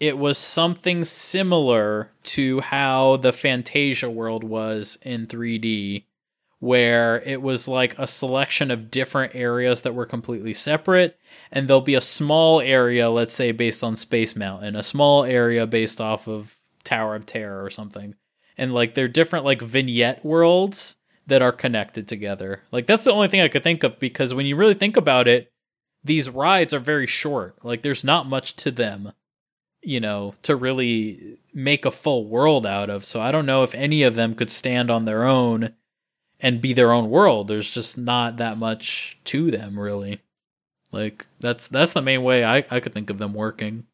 [0.00, 6.04] it was something similar to how the Fantasia world was in 3D,
[6.58, 11.18] where it was like a selection of different areas that were completely separate,
[11.52, 15.66] and there'll be a small area, let's say based on Space Mountain, a small area
[15.66, 18.14] based off of Tower of Terror or something,
[18.58, 22.62] and like they're different like vignette worlds that are connected together.
[22.70, 25.28] Like that's the only thing I could think of because when you really think about
[25.28, 25.50] it,
[26.02, 27.64] these rides are very short.
[27.64, 29.12] Like there's not much to them,
[29.84, 33.04] you know, to really make a full world out of.
[33.04, 35.74] So I don't know if any of them could stand on their own
[36.40, 37.48] and be their own world.
[37.48, 40.20] There's just not that much to them really.
[40.92, 43.84] Like that's that's the main way I, I could think of them working.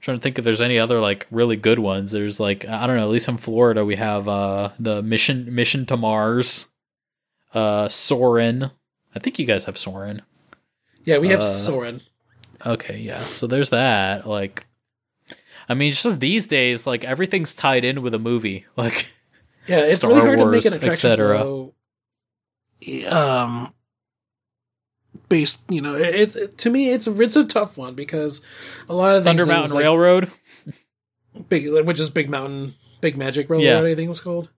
[0.00, 2.12] trying to think if there's any other like really good ones.
[2.12, 5.86] There's like I don't know, at least in Florida we have uh the mission mission
[5.86, 6.68] to Mars,
[7.54, 8.70] uh Soarin'.
[9.14, 10.22] I think you guys have Soarin'.
[11.04, 12.00] Yeah, we have Uh, Soarin'.
[12.64, 13.20] Okay, yeah.
[13.20, 14.26] So there's that.
[14.26, 14.66] Like
[15.70, 18.66] I mean, it's just these days, like everything's tied in with a movie.
[18.76, 19.12] Like
[19.68, 21.70] Yeah, it's Star really hard to make Wars, an attraction etc..
[23.08, 23.72] Um,
[25.28, 25.60] based.
[25.68, 28.42] You know, it, it to me it's a, it's a tough one because
[28.88, 30.32] a lot of Thunder Mountain like, Railroad.
[31.48, 33.64] big, which is Big Mountain, Big Magic Railroad.
[33.64, 33.78] Yeah.
[33.78, 34.48] I think it was called.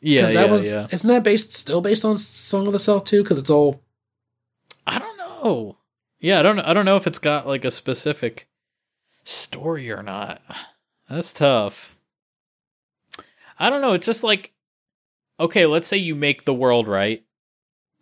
[0.00, 0.86] Yeah, yeah, that was, yeah.
[0.92, 3.24] Isn't that based still based on Song of the South too?
[3.24, 3.82] Because it's all
[4.86, 5.78] I don't know.
[6.20, 6.60] Yeah, I don't.
[6.60, 8.46] I don't know if it's got like a specific
[9.24, 10.40] story or not.
[11.08, 11.96] That's tough.
[13.58, 13.94] I don't know.
[13.94, 14.52] It's just like,
[15.38, 17.24] okay, let's say you make the world right.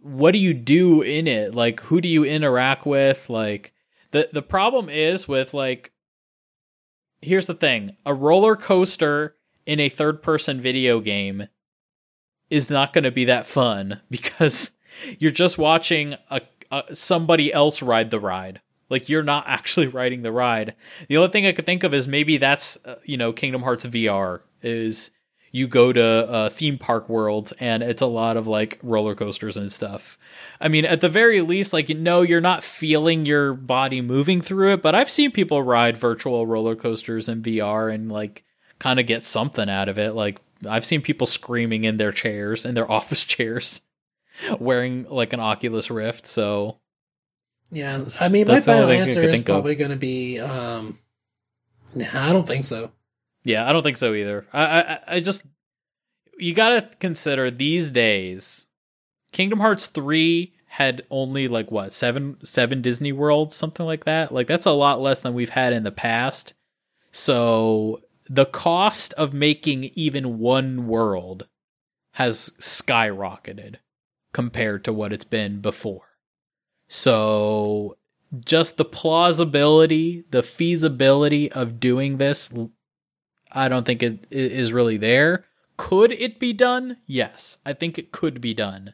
[0.00, 1.54] What do you do in it?
[1.54, 3.30] Like, who do you interact with?
[3.30, 3.72] Like,
[4.10, 5.92] the the problem is with like.
[7.20, 11.46] Here's the thing: a roller coaster in a third person video game
[12.50, 14.72] is not going to be that fun because
[15.18, 18.60] you're just watching a, a somebody else ride the ride.
[18.92, 20.76] Like you're not actually riding the ride.
[21.08, 23.86] The only thing I could think of is maybe that's uh, you know Kingdom Hearts
[23.86, 25.10] VR is
[25.50, 29.56] you go to uh, theme park worlds and it's a lot of like roller coasters
[29.56, 30.18] and stuff.
[30.60, 34.74] I mean, at the very least, like no, you're not feeling your body moving through
[34.74, 34.82] it.
[34.82, 38.44] But I've seen people ride virtual roller coasters in VR and like
[38.78, 40.12] kind of get something out of it.
[40.12, 43.80] Like I've seen people screaming in their chairs, in their office chairs,
[44.58, 46.26] wearing like an Oculus Rift.
[46.26, 46.78] So
[47.72, 48.04] yeah.
[48.20, 50.38] I mean, my that's final only thing I answer is probably going to be.
[50.38, 50.98] um
[51.94, 52.92] Nah, I don't think so.
[53.44, 54.46] yeah, I don't think so either.
[54.52, 55.44] I I, I just
[56.38, 58.66] you got to consider these days.
[59.32, 64.32] Kingdom Hearts three had only like what seven seven Disney worlds, something like that.
[64.32, 66.54] Like that's a lot less than we've had in the past.
[67.10, 71.46] So the cost of making even one world
[72.14, 73.76] has skyrocketed
[74.32, 76.11] compared to what it's been before.
[76.92, 77.96] So
[78.44, 82.52] just the plausibility, the feasibility of doing this,
[83.50, 85.46] I don't think it is really there.
[85.78, 86.98] Could it be done?
[87.06, 88.92] Yes, I think it could be done.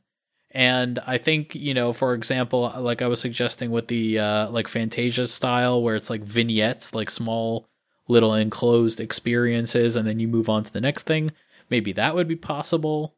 [0.52, 4.68] And I think, you know, for example, like I was suggesting with the uh like
[4.68, 7.68] Fantasia style where it's like vignettes, like small
[8.06, 11.32] little enclosed experiences and then you move on to the next thing,
[11.68, 13.16] maybe that would be possible.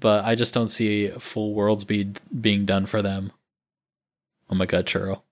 [0.00, 3.32] But I just don't see full worlds be being done for them.
[4.50, 5.22] Oh my god, churro.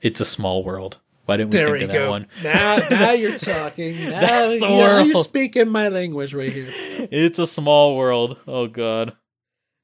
[0.00, 0.98] It's a small world.
[1.26, 2.10] Why didn't we There think we of that go.
[2.10, 2.26] one?
[2.42, 3.94] Now, now you're talking.
[4.10, 5.06] Now That's the you're, world.
[5.08, 6.68] You're speaking my language right here.
[7.10, 8.38] It's a small world.
[8.48, 9.12] Oh god.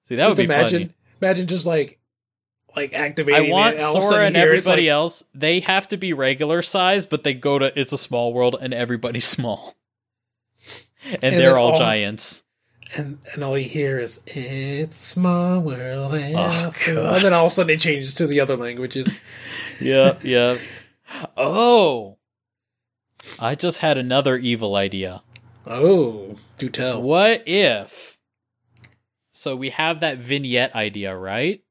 [0.05, 0.95] See, that just would be imagine, funny.
[1.23, 2.01] imagine just like,
[2.75, 3.51] like activating.
[3.51, 5.23] I want it, all Sora and everybody like, else.
[5.35, 8.75] They have to be regular size, but they go to it's a small world and
[8.75, 9.77] everybody's small.
[11.05, 12.43] And, And they're all all- giants.
[12.97, 16.73] And and all you hear is "It's a small world." Oh.
[16.87, 17.17] God.
[17.17, 19.09] And then all of a sudden it changes to the other languages.
[19.81, 20.59] Yeah, yeah.
[21.37, 22.19] Oh.
[23.39, 25.23] I just had another evil idea.
[25.65, 27.01] Oh, do tell.
[27.01, 28.19] What if
[29.33, 31.63] So we have that vignette idea, right?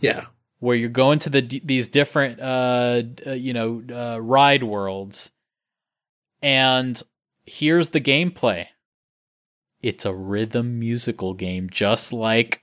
[0.00, 0.26] Yeah.
[0.60, 5.30] where you're going to the d- these different uh, uh you know uh, ride worlds
[6.40, 7.02] and
[7.44, 8.68] here's the gameplay
[9.82, 12.62] it's a rhythm musical game just like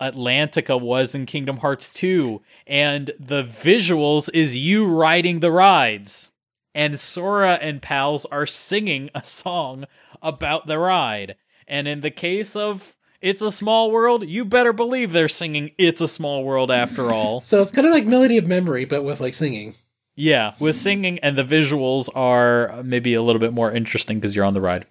[0.00, 6.30] Atlantica was in Kingdom Hearts 2 and the visuals is you riding the rides
[6.74, 9.86] and Sora and pals are singing a song
[10.20, 14.28] about the ride and in the case of it's a small world.
[14.28, 17.40] You better believe they're singing "It's a Small World" after all.
[17.40, 19.74] So it's kind of like Melody of Memory, but with like singing.
[20.14, 24.44] yeah, with singing, and the visuals are maybe a little bit more interesting because you're
[24.44, 24.86] on the ride.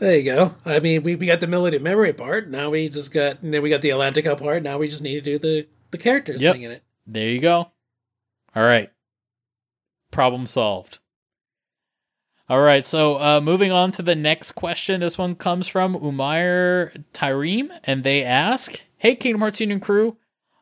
[0.00, 0.54] There you go.
[0.64, 2.48] I mean, we, we got the Melody of Memory part.
[2.48, 4.62] Now we just got, and then we got the Atlantica part.
[4.62, 6.54] Now we just need to do the the characters Yep.
[6.54, 6.82] singing it.
[7.06, 7.70] There you go.
[8.56, 8.90] All right,
[10.10, 10.98] problem solved.
[12.48, 15.00] All right, so uh, moving on to the next question.
[15.00, 20.16] This one comes from Umair Tyreem, and they ask, "Hey, Kingdom Hearts Union crew,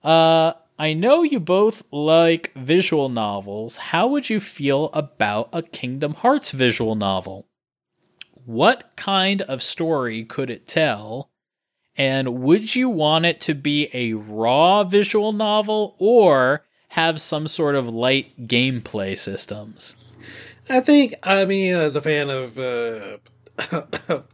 [0.05, 3.77] uh, I know you both like visual novels.
[3.77, 7.48] How would you feel about a Kingdom Hearts visual novel?
[8.49, 11.29] What kind of story could it tell?
[11.97, 17.75] And would you want it to be a raw visual novel or have some sort
[17.75, 19.97] of light gameplay systems?"
[20.71, 23.19] I think, I mean, as a fan of uh,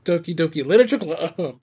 [0.04, 1.60] Doki Doki Literature Club,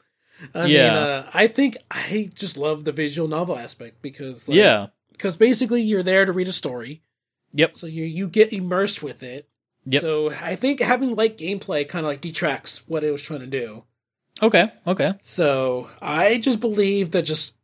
[0.53, 4.87] I mean, uh, I think I just love the visual novel aspect because, like, yeah.
[5.13, 7.01] because basically you're there to read a story,
[7.53, 7.77] Yep.
[7.77, 9.47] so you you get immersed with it.
[9.85, 10.01] Yep.
[10.01, 13.47] So I think having light gameplay kind of like detracts what it was trying to
[13.47, 13.83] do.
[14.41, 14.71] Okay.
[14.87, 15.13] Okay.
[15.21, 17.57] So I just believe that just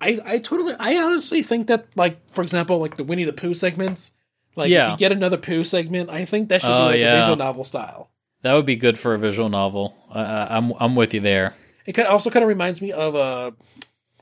[0.00, 3.54] I I totally I honestly think that like for example like the Winnie the Pooh
[3.54, 4.12] segments
[4.56, 4.86] like Yeah.
[4.86, 7.14] if you get another Pooh segment I think that should Oh, be like yeah.
[7.14, 8.10] a visual novel style.
[8.42, 9.94] That would be good for a visual novel.
[10.10, 11.54] Uh, I'm I'm with you there.
[11.86, 13.50] It kind of also kind of reminds me of uh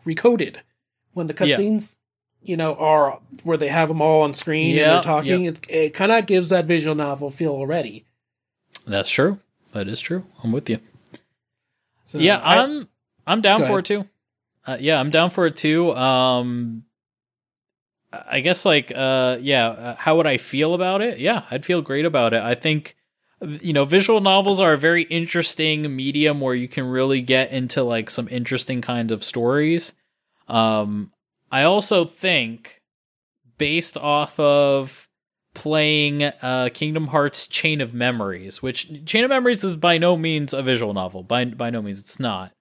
[0.04, 0.56] Recoded
[1.14, 1.96] when the cutscenes,
[2.42, 5.44] you know, are where they have them all on screen and Yeah, they're talking.
[5.44, 8.04] It, it kind of gives that visual novel feel already.
[8.86, 9.40] That's true.
[9.72, 10.24] That is true.
[10.42, 10.78] I'm with you.
[12.04, 12.88] So yeah, I- I'm
[13.26, 14.06] I'm down for it too.
[14.66, 15.94] Uh, yeah, I'm down for it too.
[15.96, 16.84] Um,
[18.12, 21.18] I guess like uh, yeah, uh, how would I feel about it?
[21.18, 22.42] Yeah, I'd feel great about it.
[22.42, 22.96] I think
[23.42, 27.82] you know, visual novels are a very interesting medium where you can really get into
[27.82, 29.92] like some interesting kind of stories.
[30.48, 31.12] Um,
[31.50, 32.82] I also think
[33.58, 35.08] based off of
[35.54, 40.52] playing uh, Kingdom Hearts Chain of Memories, which Chain of Memories is by no means
[40.52, 41.22] a visual novel.
[41.22, 42.52] By by no means it's not.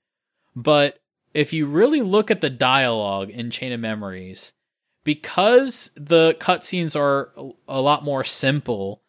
[0.55, 0.97] But
[1.33, 4.53] if you really look at the dialogue in Chain of Memories,
[5.03, 7.31] because the cutscenes are
[7.67, 9.01] a lot more simple,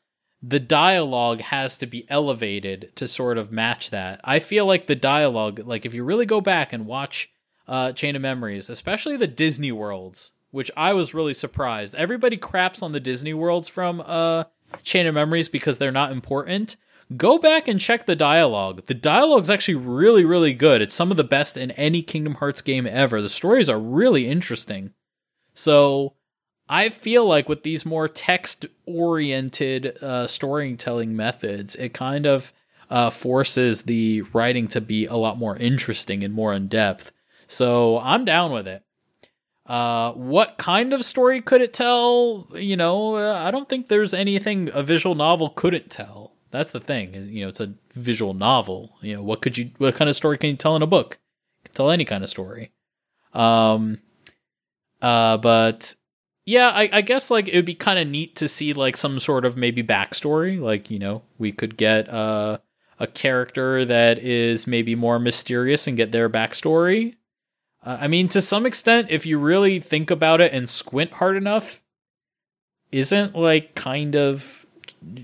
[0.43, 4.21] the dialogue has to be elevated to sort of match that.
[4.25, 7.31] I feel like the dialogue, like if you really go back and watch
[7.69, 11.95] uh, Chain of Memories, especially the Disney worlds, which I was really surprised.
[11.95, 14.45] Everybody craps on the Disney worlds from uh,
[14.83, 16.77] Chain of Memories because they're not important.
[17.17, 18.87] Go back and check the dialogue.
[18.87, 20.83] The dialogue's actually really, really good.
[20.83, 23.23] It's some of the best in any Kingdom Hearts game ever.
[23.23, 24.93] The stories are really interesting.
[25.55, 26.15] So
[26.69, 32.53] I feel like with these more text oriented uh, storytelling methods, it kind of
[32.91, 37.13] uh, forces the writing to be a lot more interesting and more in depth.
[37.47, 38.83] So I'm down with it.
[39.67, 42.49] Uh, what kind of story could it tell?
[42.55, 46.33] You know, I don't think there's anything a visual novel couldn't tell.
[46.51, 47.15] That's the thing.
[47.15, 48.97] You know, it's a visual novel.
[49.03, 51.19] You know, what could you, what kind of story can you tell in a book?
[51.65, 52.71] Can tell any kind of story.
[53.35, 53.99] Um,
[55.03, 55.95] uh, but
[56.45, 59.19] yeah, I, I guess like it would be kind of neat to see like some
[59.19, 60.61] sort of maybe backstory.
[60.61, 62.59] Like you know, we could get uh,
[63.01, 67.17] a character that is maybe more mysterious and get their backstory.
[67.87, 71.37] Uh, I mean, to some extent, if you really think about it and squint hard
[71.37, 71.83] enough,
[72.93, 74.67] isn't like kind of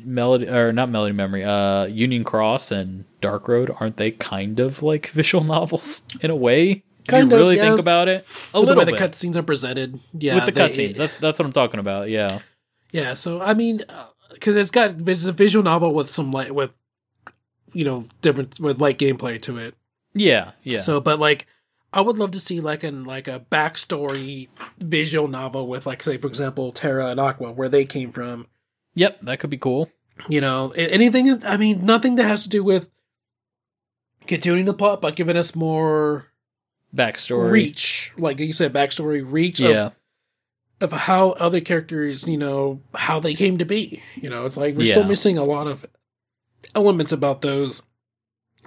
[0.04, 4.80] melody or not melody memory uh union cross and dark road aren't they kind of
[4.82, 7.62] like visual novels in a way if Kind you of, really yeah.
[7.68, 9.98] think about it a with the little way bit the cutscenes are presented.
[10.12, 12.40] Yeah, with the cutscenes that's that's what i'm talking about yeah
[12.92, 13.80] Yeah, so I mean,
[14.32, 16.70] because it's got it's a visual novel with some light with,
[17.72, 19.74] you know, different with light gameplay to it.
[20.14, 21.46] yeah yeah So, but like,
[21.92, 26.16] I would love to see like an like a backstory visual novel with like, say,
[26.16, 28.46] for example, Terra and Aqua, where they came from.
[28.94, 29.90] yep that could be cool
[30.28, 31.42] You know, anything.
[31.44, 32.88] I mean, nothing that has to do with
[34.26, 36.26] continuing the plot, but giving us more
[36.94, 39.60] backstory reach, like you said, backstory reach.
[39.60, 39.90] yeah
[40.80, 44.02] Of, of how other characters, you know, how they came to be.
[44.16, 44.94] You know, it's like we're Yeah.
[44.94, 45.86] still missing a lot of
[46.74, 47.82] elements about those.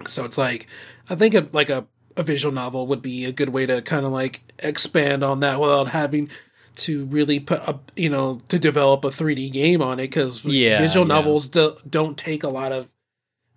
[0.08, 0.66] So it's like
[1.08, 1.86] I think a, like a
[2.16, 5.60] a visual novel would be a good way to kind of like expand on that
[5.60, 6.30] without having
[6.76, 10.80] to really put up, you know to develop a 3D game on it because Yeah,
[10.80, 11.14] visual yeah.
[11.14, 12.88] novels do, don't take a lot of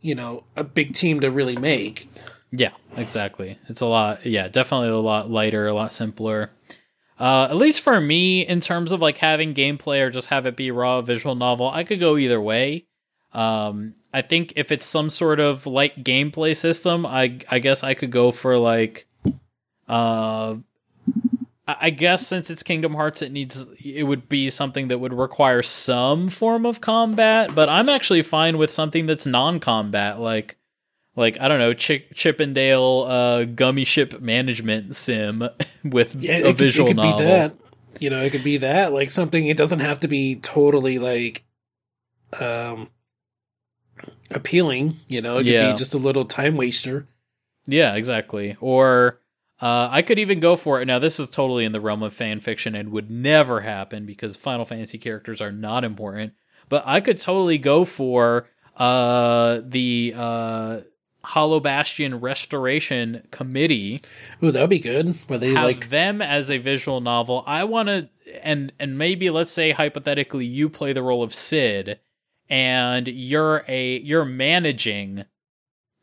[0.01, 2.09] you know a big team to really make.
[2.51, 3.59] Yeah, exactly.
[3.67, 4.25] It's a lot.
[4.25, 6.51] Yeah, definitely a lot lighter, a lot simpler.
[7.19, 10.55] Uh, at least for me, in terms of like having gameplay or just have it
[10.55, 12.85] be raw visual novel, I could go either way.
[13.31, 17.93] Um, I think if it's some sort of light gameplay system, I I guess I
[17.93, 19.07] could go for like,
[19.87, 20.55] uh,
[21.67, 25.61] I guess since it's Kingdom Hearts, it needs it would be something that would require
[25.61, 27.53] some form of combat.
[27.53, 30.57] But I'm actually fine with something that's non-combat, like
[31.15, 35.47] like I don't know, Chip, Chippendale uh, gummy ship management sim
[35.83, 37.17] with Yeah, a visual could, it could novel.
[37.19, 37.55] be that.
[37.99, 39.45] You know, it could be that like something.
[39.45, 41.43] It doesn't have to be totally like
[42.39, 42.89] um
[44.31, 44.97] appealing.
[45.07, 45.71] You know, it could Yeah.
[45.71, 47.07] be just a little time waster.
[47.65, 48.55] Yeah, exactly.
[48.59, 49.19] Or
[49.61, 50.85] uh, I could even go for it.
[50.85, 54.35] Now, this is totally in the realm of fan fiction and would never happen because
[54.37, 56.33] Final Fantasy characters are not important.
[56.69, 58.47] But I could totally go for
[58.77, 60.79] uh, the uh,
[61.23, 64.01] Hollow Bastion Restoration Committee.
[64.41, 65.15] Ooh, that'd be good.
[65.27, 67.43] Where they have like them as a visual novel.
[67.45, 68.09] I want to,
[68.41, 71.99] and and maybe let's say hypothetically, you play the role of Cid,
[72.49, 75.25] and you're a you're managing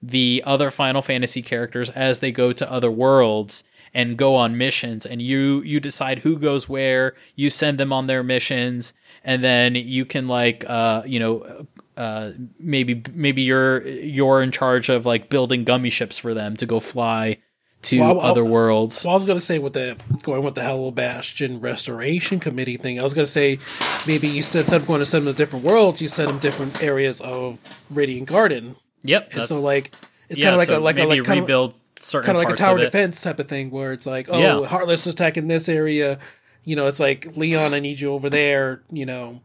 [0.03, 5.07] the other Final Fantasy characters as they go to other worlds and go on missions,
[5.07, 7.15] and you you decide who goes where.
[7.35, 8.95] You send them on their missions,
[9.25, 11.67] and then you can like uh you know.
[11.97, 16.67] Uh, maybe maybe you're you're in charge of like building gummy ships for them to
[16.67, 17.39] go fly
[17.87, 19.05] to Well, other worlds.
[19.05, 23.01] Well, I was gonna say with the going with the Hollow Bastion Restoration Committee thing.
[23.01, 23.59] I was gonna say
[24.07, 26.83] maybe you instead of going to send them to different worlds, you send them different
[26.83, 27.59] areas of
[27.91, 28.77] Radiant Garden.
[29.03, 29.35] Yep.
[29.35, 29.93] And so like
[30.29, 32.27] it's yeah, kind of like to a like a maybe like kind of, rebuild certain
[32.27, 34.67] kind of like a tower defense type of thing, where it's like, oh, Yeah.
[34.67, 36.19] Heartless is attacking this area.
[36.65, 38.83] You know, it's like Leon, I need you over there.
[38.91, 39.41] You know,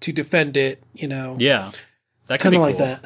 [0.00, 0.82] to defend it.
[0.92, 1.70] You know, Yeah,
[2.26, 2.86] that could kind be of like cool.
[2.86, 3.04] that.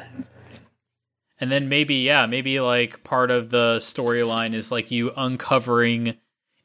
[1.39, 6.17] And then maybe, yeah, maybe like part of the storyline is like you uncovering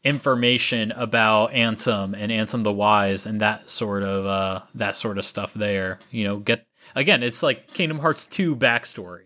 [0.05, 5.25] information about Ansem and Ansem the Wise and that sort of uh that sort of
[5.25, 5.99] stuff there.
[6.11, 6.67] You know, get
[6.97, 9.23] again, it's like Kingdom Hearts 2 backstory.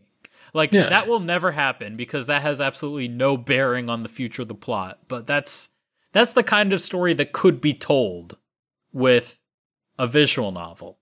[0.53, 0.89] Like Yeah.
[0.89, 4.55] that will never happen because that has absolutely no bearing on the future of the
[4.55, 4.99] plot.
[5.09, 5.71] But that's
[6.13, 8.37] that's the kind of story that could be told
[8.93, 9.41] with
[9.99, 10.99] a visual novel.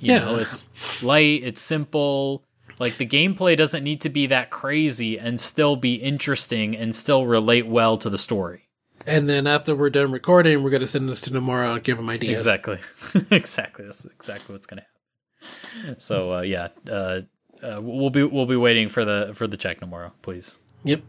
[0.00, 0.18] You Yeah.
[0.20, 2.44] know, it's light, it's simple.
[2.78, 7.26] Like the gameplay doesn't need to be that crazy and still be interesting and still
[7.26, 8.68] relate well to the story.
[9.06, 12.08] And then after we're done recording, we're gonna send this to Nomura and give him
[12.08, 12.40] ideas.
[12.40, 12.78] Exactly.
[13.30, 13.84] exactly.
[13.84, 16.00] That's exactly what's going to happen.
[16.00, 17.20] So uh, yeah, uh,
[17.62, 20.58] uh, we'll be we'll be waiting for the for the check tomorrow, please.
[20.84, 21.02] Yep.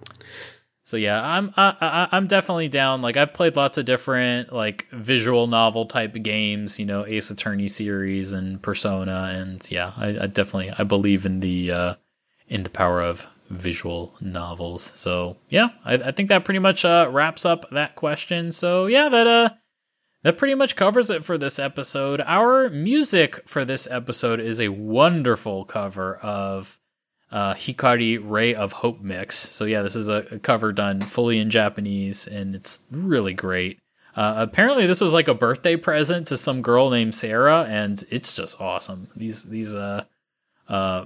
[0.86, 3.02] So yeah, I'm I, I, I'm definitely down.
[3.02, 7.68] Like I've played lots of different like visual novel type games, you know, Ace Attorney
[7.68, 11.96] series and Persona, and yeah, I, I definitely I believe in the uh,
[12.48, 14.92] in the power of visual novels.
[14.94, 18.52] So yeah, I, I think that pretty much uh, wraps up that question.
[18.52, 19.50] So yeah, that uh
[20.22, 22.22] that pretty much covers it for this episode.
[22.22, 26.80] Our music for this episode is a wonderful cover of
[27.36, 29.38] uh, Hikari Ray of Hope mix.
[29.38, 33.78] So yeah, this is a, a cover done fully in Japanese, and it's really great.
[34.16, 38.32] Uh, apparently, this was like a birthday present to some girl named Sarah, and it's
[38.32, 39.10] just awesome.
[39.18, 40.06] These these uh
[40.70, 41.06] uh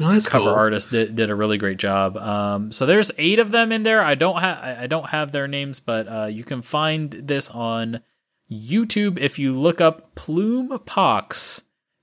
[0.00, 0.54] Well, cover cool.
[0.54, 2.16] artist did, did a really great job.
[2.16, 4.02] Um, so there's eight of them in there.
[4.02, 8.00] I don't have I don't have their names, but uh, you can find this on
[8.50, 11.62] YouTube if you look up Plume Pox,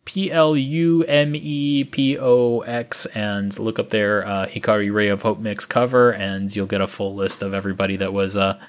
[0.10, 5.10] P L U M E P O X, and look up their uh, Hikari Ray
[5.10, 8.60] of Hope mix cover, and you'll get a full list of everybody that was uh,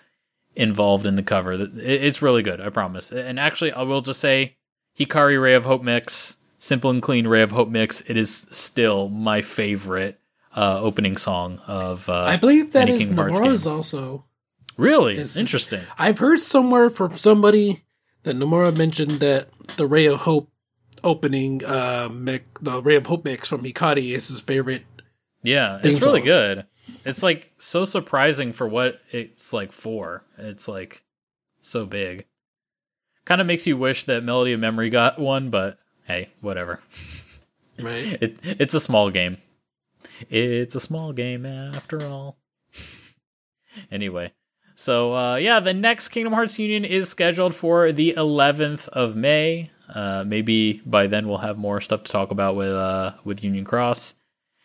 [0.54, 1.52] involved in the cover.
[1.76, 3.10] It's really good, I promise.
[3.10, 4.56] And actually, I will just say
[4.98, 8.02] Hikari Ray of Hope mix, simple and clean Ray of Hope mix.
[8.02, 10.20] It is still my favorite
[10.54, 12.06] uh, opening song of.
[12.10, 14.26] Uh, I believe that any is Kingdom Hearts also.
[14.76, 15.80] really It's- interesting.
[15.98, 17.84] I've heard somewhere from somebody
[18.24, 20.49] that Nomura mentioned that the Ray of Hope
[21.04, 24.84] opening, uh, the Ray of Hope mix from Hikari is his favorite.
[25.42, 26.26] Yeah, it's really song.
[26.26, 26.66] good.
[27.04, 30.24] It's like so surprising for what it's like for.
[30.36, 31.02] It's like
[31.58, 32.26] so big.
[33.24, 36.80] Kind of makes you wish that Melody of Memory got one, but hey, whatever.
[37.82, 38.18] Right.
[38.20, 39.38] It it's a small game.
[40.28, 42.36] It's a small game after all.
[43.90, 44.32] anyway,
[44.80, 49.70] so uh, yeah, the next Kingdom Hearts Union is scheduled for the 11th of May.
[49.94, 53.66] Uh, maybe by then we'll have more stuff to talk about with uh, with Union
[53.66, 54.14] Cross.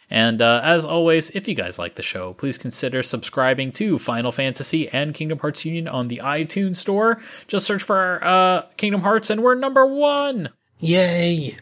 [0.09, 4.31] And uh, as always, if you guys like the show, please consider subscribing to Final
[4.31, 7.19] Fantasy and Kingdom Hearts Union on the iTunes Store.
[7.47, 10.49] Just search for uh, Kingdom Hearts, and we're number one.
[10.79, 11.57] Yay.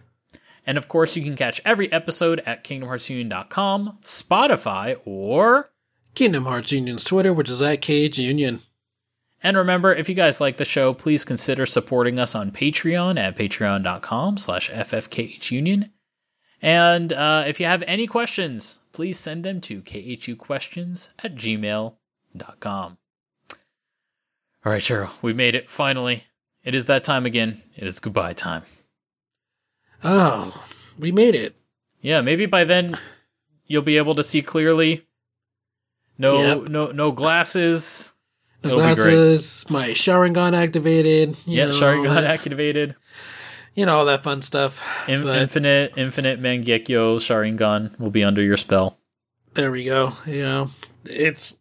[0.68, 5.70] And of course, you can catch every episode at KingdomHeartsUnion.com, Spotify, or.
[6.16, 8.62] Kingdom Hearts Union's Twitter, which is at KH Union.
[9.42, 13.36] And remember, if you guys like the show, please consider supporting us on Patreon at
[13.36, 15.90] patreon.com slash ffkhunion.
[16.62, 22.98] And uh, if you have any questions, please send them to khuquestions at gmail.com.
[24.66, 26.24] All right, Cheryl, we made it finally.
[26.64, 27.62] It is that time again.
[27.76, 28.64] It is goodbye time.
[30.06, 30.64] Oh,
[30.98, 31.58] we made it.
[32.00, 32.98] Yeah, maybe by then
[33.66, 35.06] you'll be able to see clearly.
[36.18, 36.70] No, Yep.
[36.70, 38.14] no, no glasses.
[38.64, 41.36] No It'll glasses, my Sharingan activated.
[41.46, 42.96] Yeah, know, Sharingan activated.
[43.76, 44.82] You know, all that fun stuff.
[45.10, 48.98] In- infinite, infinite Mangekyo Sharingan will be under your spell.
[49.56, 50.14] there we go.
[50.26, 50.70] You know,
[51.06, 51.58] it's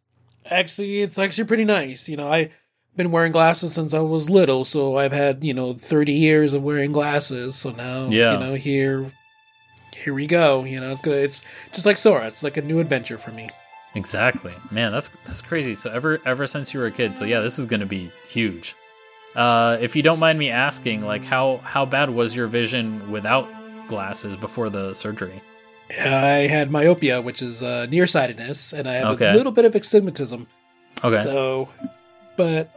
[0.47, 2.09] actually it's actually pretty nice.
[2.09, 2.53] You know, I've
[2.95, 6.63] been wearing glasses since I was little, so I've had you know thirty years of
[6.63, 7.55] wearing glasses.
[7.57, 8.35] So now, Yeah.
[8.35, 9.11] you know, here,
[9.97, 10.63] here we go.
[10.65, 11.25] You know, it's good.
[11.25, 11.43] It's
[11.73, 12.27] just like Sora.
[12.29, 13.49] It's like a new adventure for me.
[13.95, 14.91] Exactly, man.
[14.93, 15.75] That's that's crazy.
[15.75, 18.75] So ever ever since you were a kid, so yeah, this is gonna be huge.
[19.35, 23.49] Uh, if you don't mind me asking, like how how bad was your vision without
[23.89, 25.43] glasses before the surgery?
[25.91, 29.31] I had myopia, which is uh, nearsightedness, and I have Okay.
[29.31, 30.47] a little bit of astigmatism.
[31.05, 31.23] Okay.
[31.23, 31.69] So,
[32.39, 32.71] but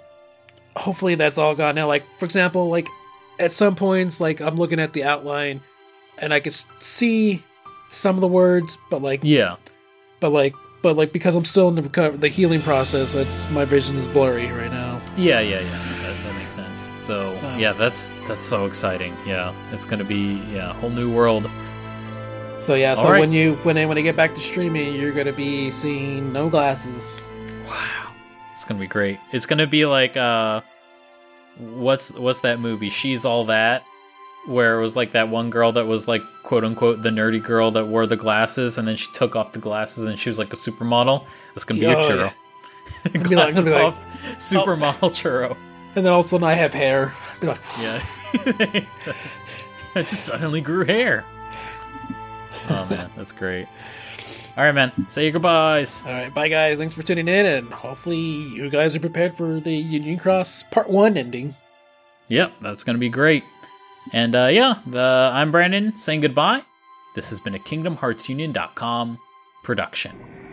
[0.76, 1.88] hopefully that's all gone now.
[1.88, 2.88] Like for example, like
[3.40, 5.62] at some points, like I'm looking at the outline,
[6.18, 7.42] and I can see
[7.90, 9.56] some of the words, but like, yeah.
[10.20, 10.54] but like,
[10.86, 14.08] but like because I'm still in the recover- the healing process, it's my vision is
[14.08, 15.02] blurry right now.
[15.18, 15.70] Yeah, yeah, yeah.
[15.72, 16.92] That, that makes sense.
[17.00, 19.18] So, So- yeah, that's that's so exciting.
[19.26, 21.50] Yeah, it's gonna be yeah a whole new world.
[22.62, 23.20] So yeah, so right.
[23.20, 26.50] when you when I when I get back to streaming, you're gonna be seeing no
[26.50, 27.10] glasses.
[27.68, 28.12] Wow.
[28.54, 29.18] It's gonna be great.
[29.32, 30.62] It's gonna be like uh
[31.58, 32.90] what's what's that movie?
[32.92, 33.84] She's all that
[34.48, 37.72] where it was like that one girl that was like quote unquote the nerdy girl
[37.72, 40.54] that wore the glasses and then she took off the glasses and she was like
[40.54, 41.26] a supermodel.
[41.56, 42.34] It's gonna be a Oh, churro.
[43.14, 43.88] be like- glasses like- oh.
[43.88, 44.02] off,
[44.38, 45.58] supermodel churro.
[45.96, 47.14] And then all of a sudden I have hair.
[47.40, 48.04] Be like, Yeah.
[49.96, 51.24] I just suddenly grew hair.
[52.70, 53.68] Oh man, that's great.
[54.58, 54.92] All right, man.
[55.10, 56.04] Say your goodbyes.
[56.06, 56.78] all right, bye guys.
[56.78, 60.90] Thanks for tuning in, and hopefully you guys are prepared for the Union Cross Part
[60.90, 61.56] One ending.
[62.30, 63.44] Yep, that's gonna be great.
[64.12, 66.64] And uh, yeah, the, I'm Brandon saying goodbye.
[67.16, 69.20] This has been a KingdomHeartsUnion.com
[69.64, 70.45] production.「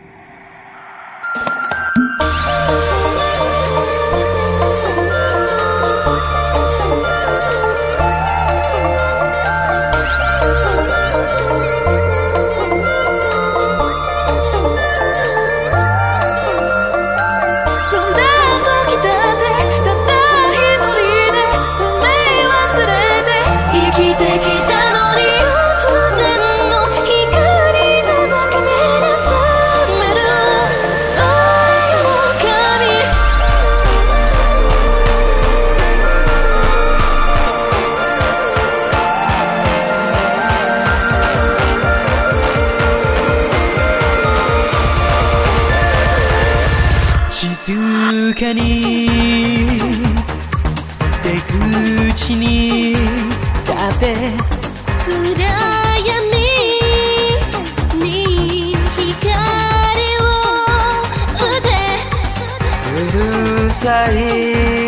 [48.33, 49.07] 静かに
[51.23, 51.39] 出
[52.13, 54.15] 口に立て。
[55.05, 55.11] 暗
[55.99, 56.11] 闇
[57.99, 59.11] に光
[60.19, 60.25] を
[61.35, 61.67] 打て。
[62.95, 64.82] うるさい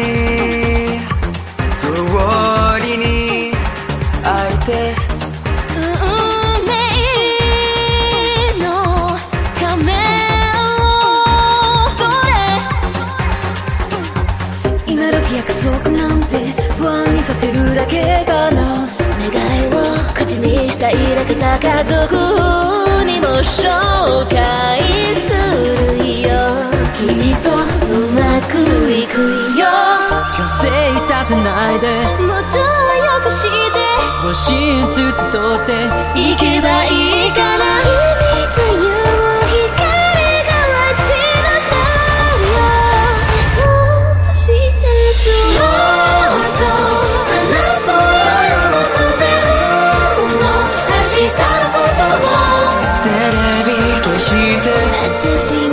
[20.75, 22.15] 口にしたいだけさ家族
[23.05, 24.35] にも紹介
[25.15, 25.31] す
[26.03, 26.29] るよ。
[26.93, 26.99] き
[27.31, 28.53] っとうまく
[28.91, 29.13] いく
[29.57, 29.65] よ。
[30.37, 30.63] 強制
[31.07, 31.87] させないで。
[32.23, 33.49] もっとよくして。
[34.33, 34.95] 真実
[35.31, 35.71] とって。
[36.15, 38.34] 行けばいいかな
[55.37, 55.64] see.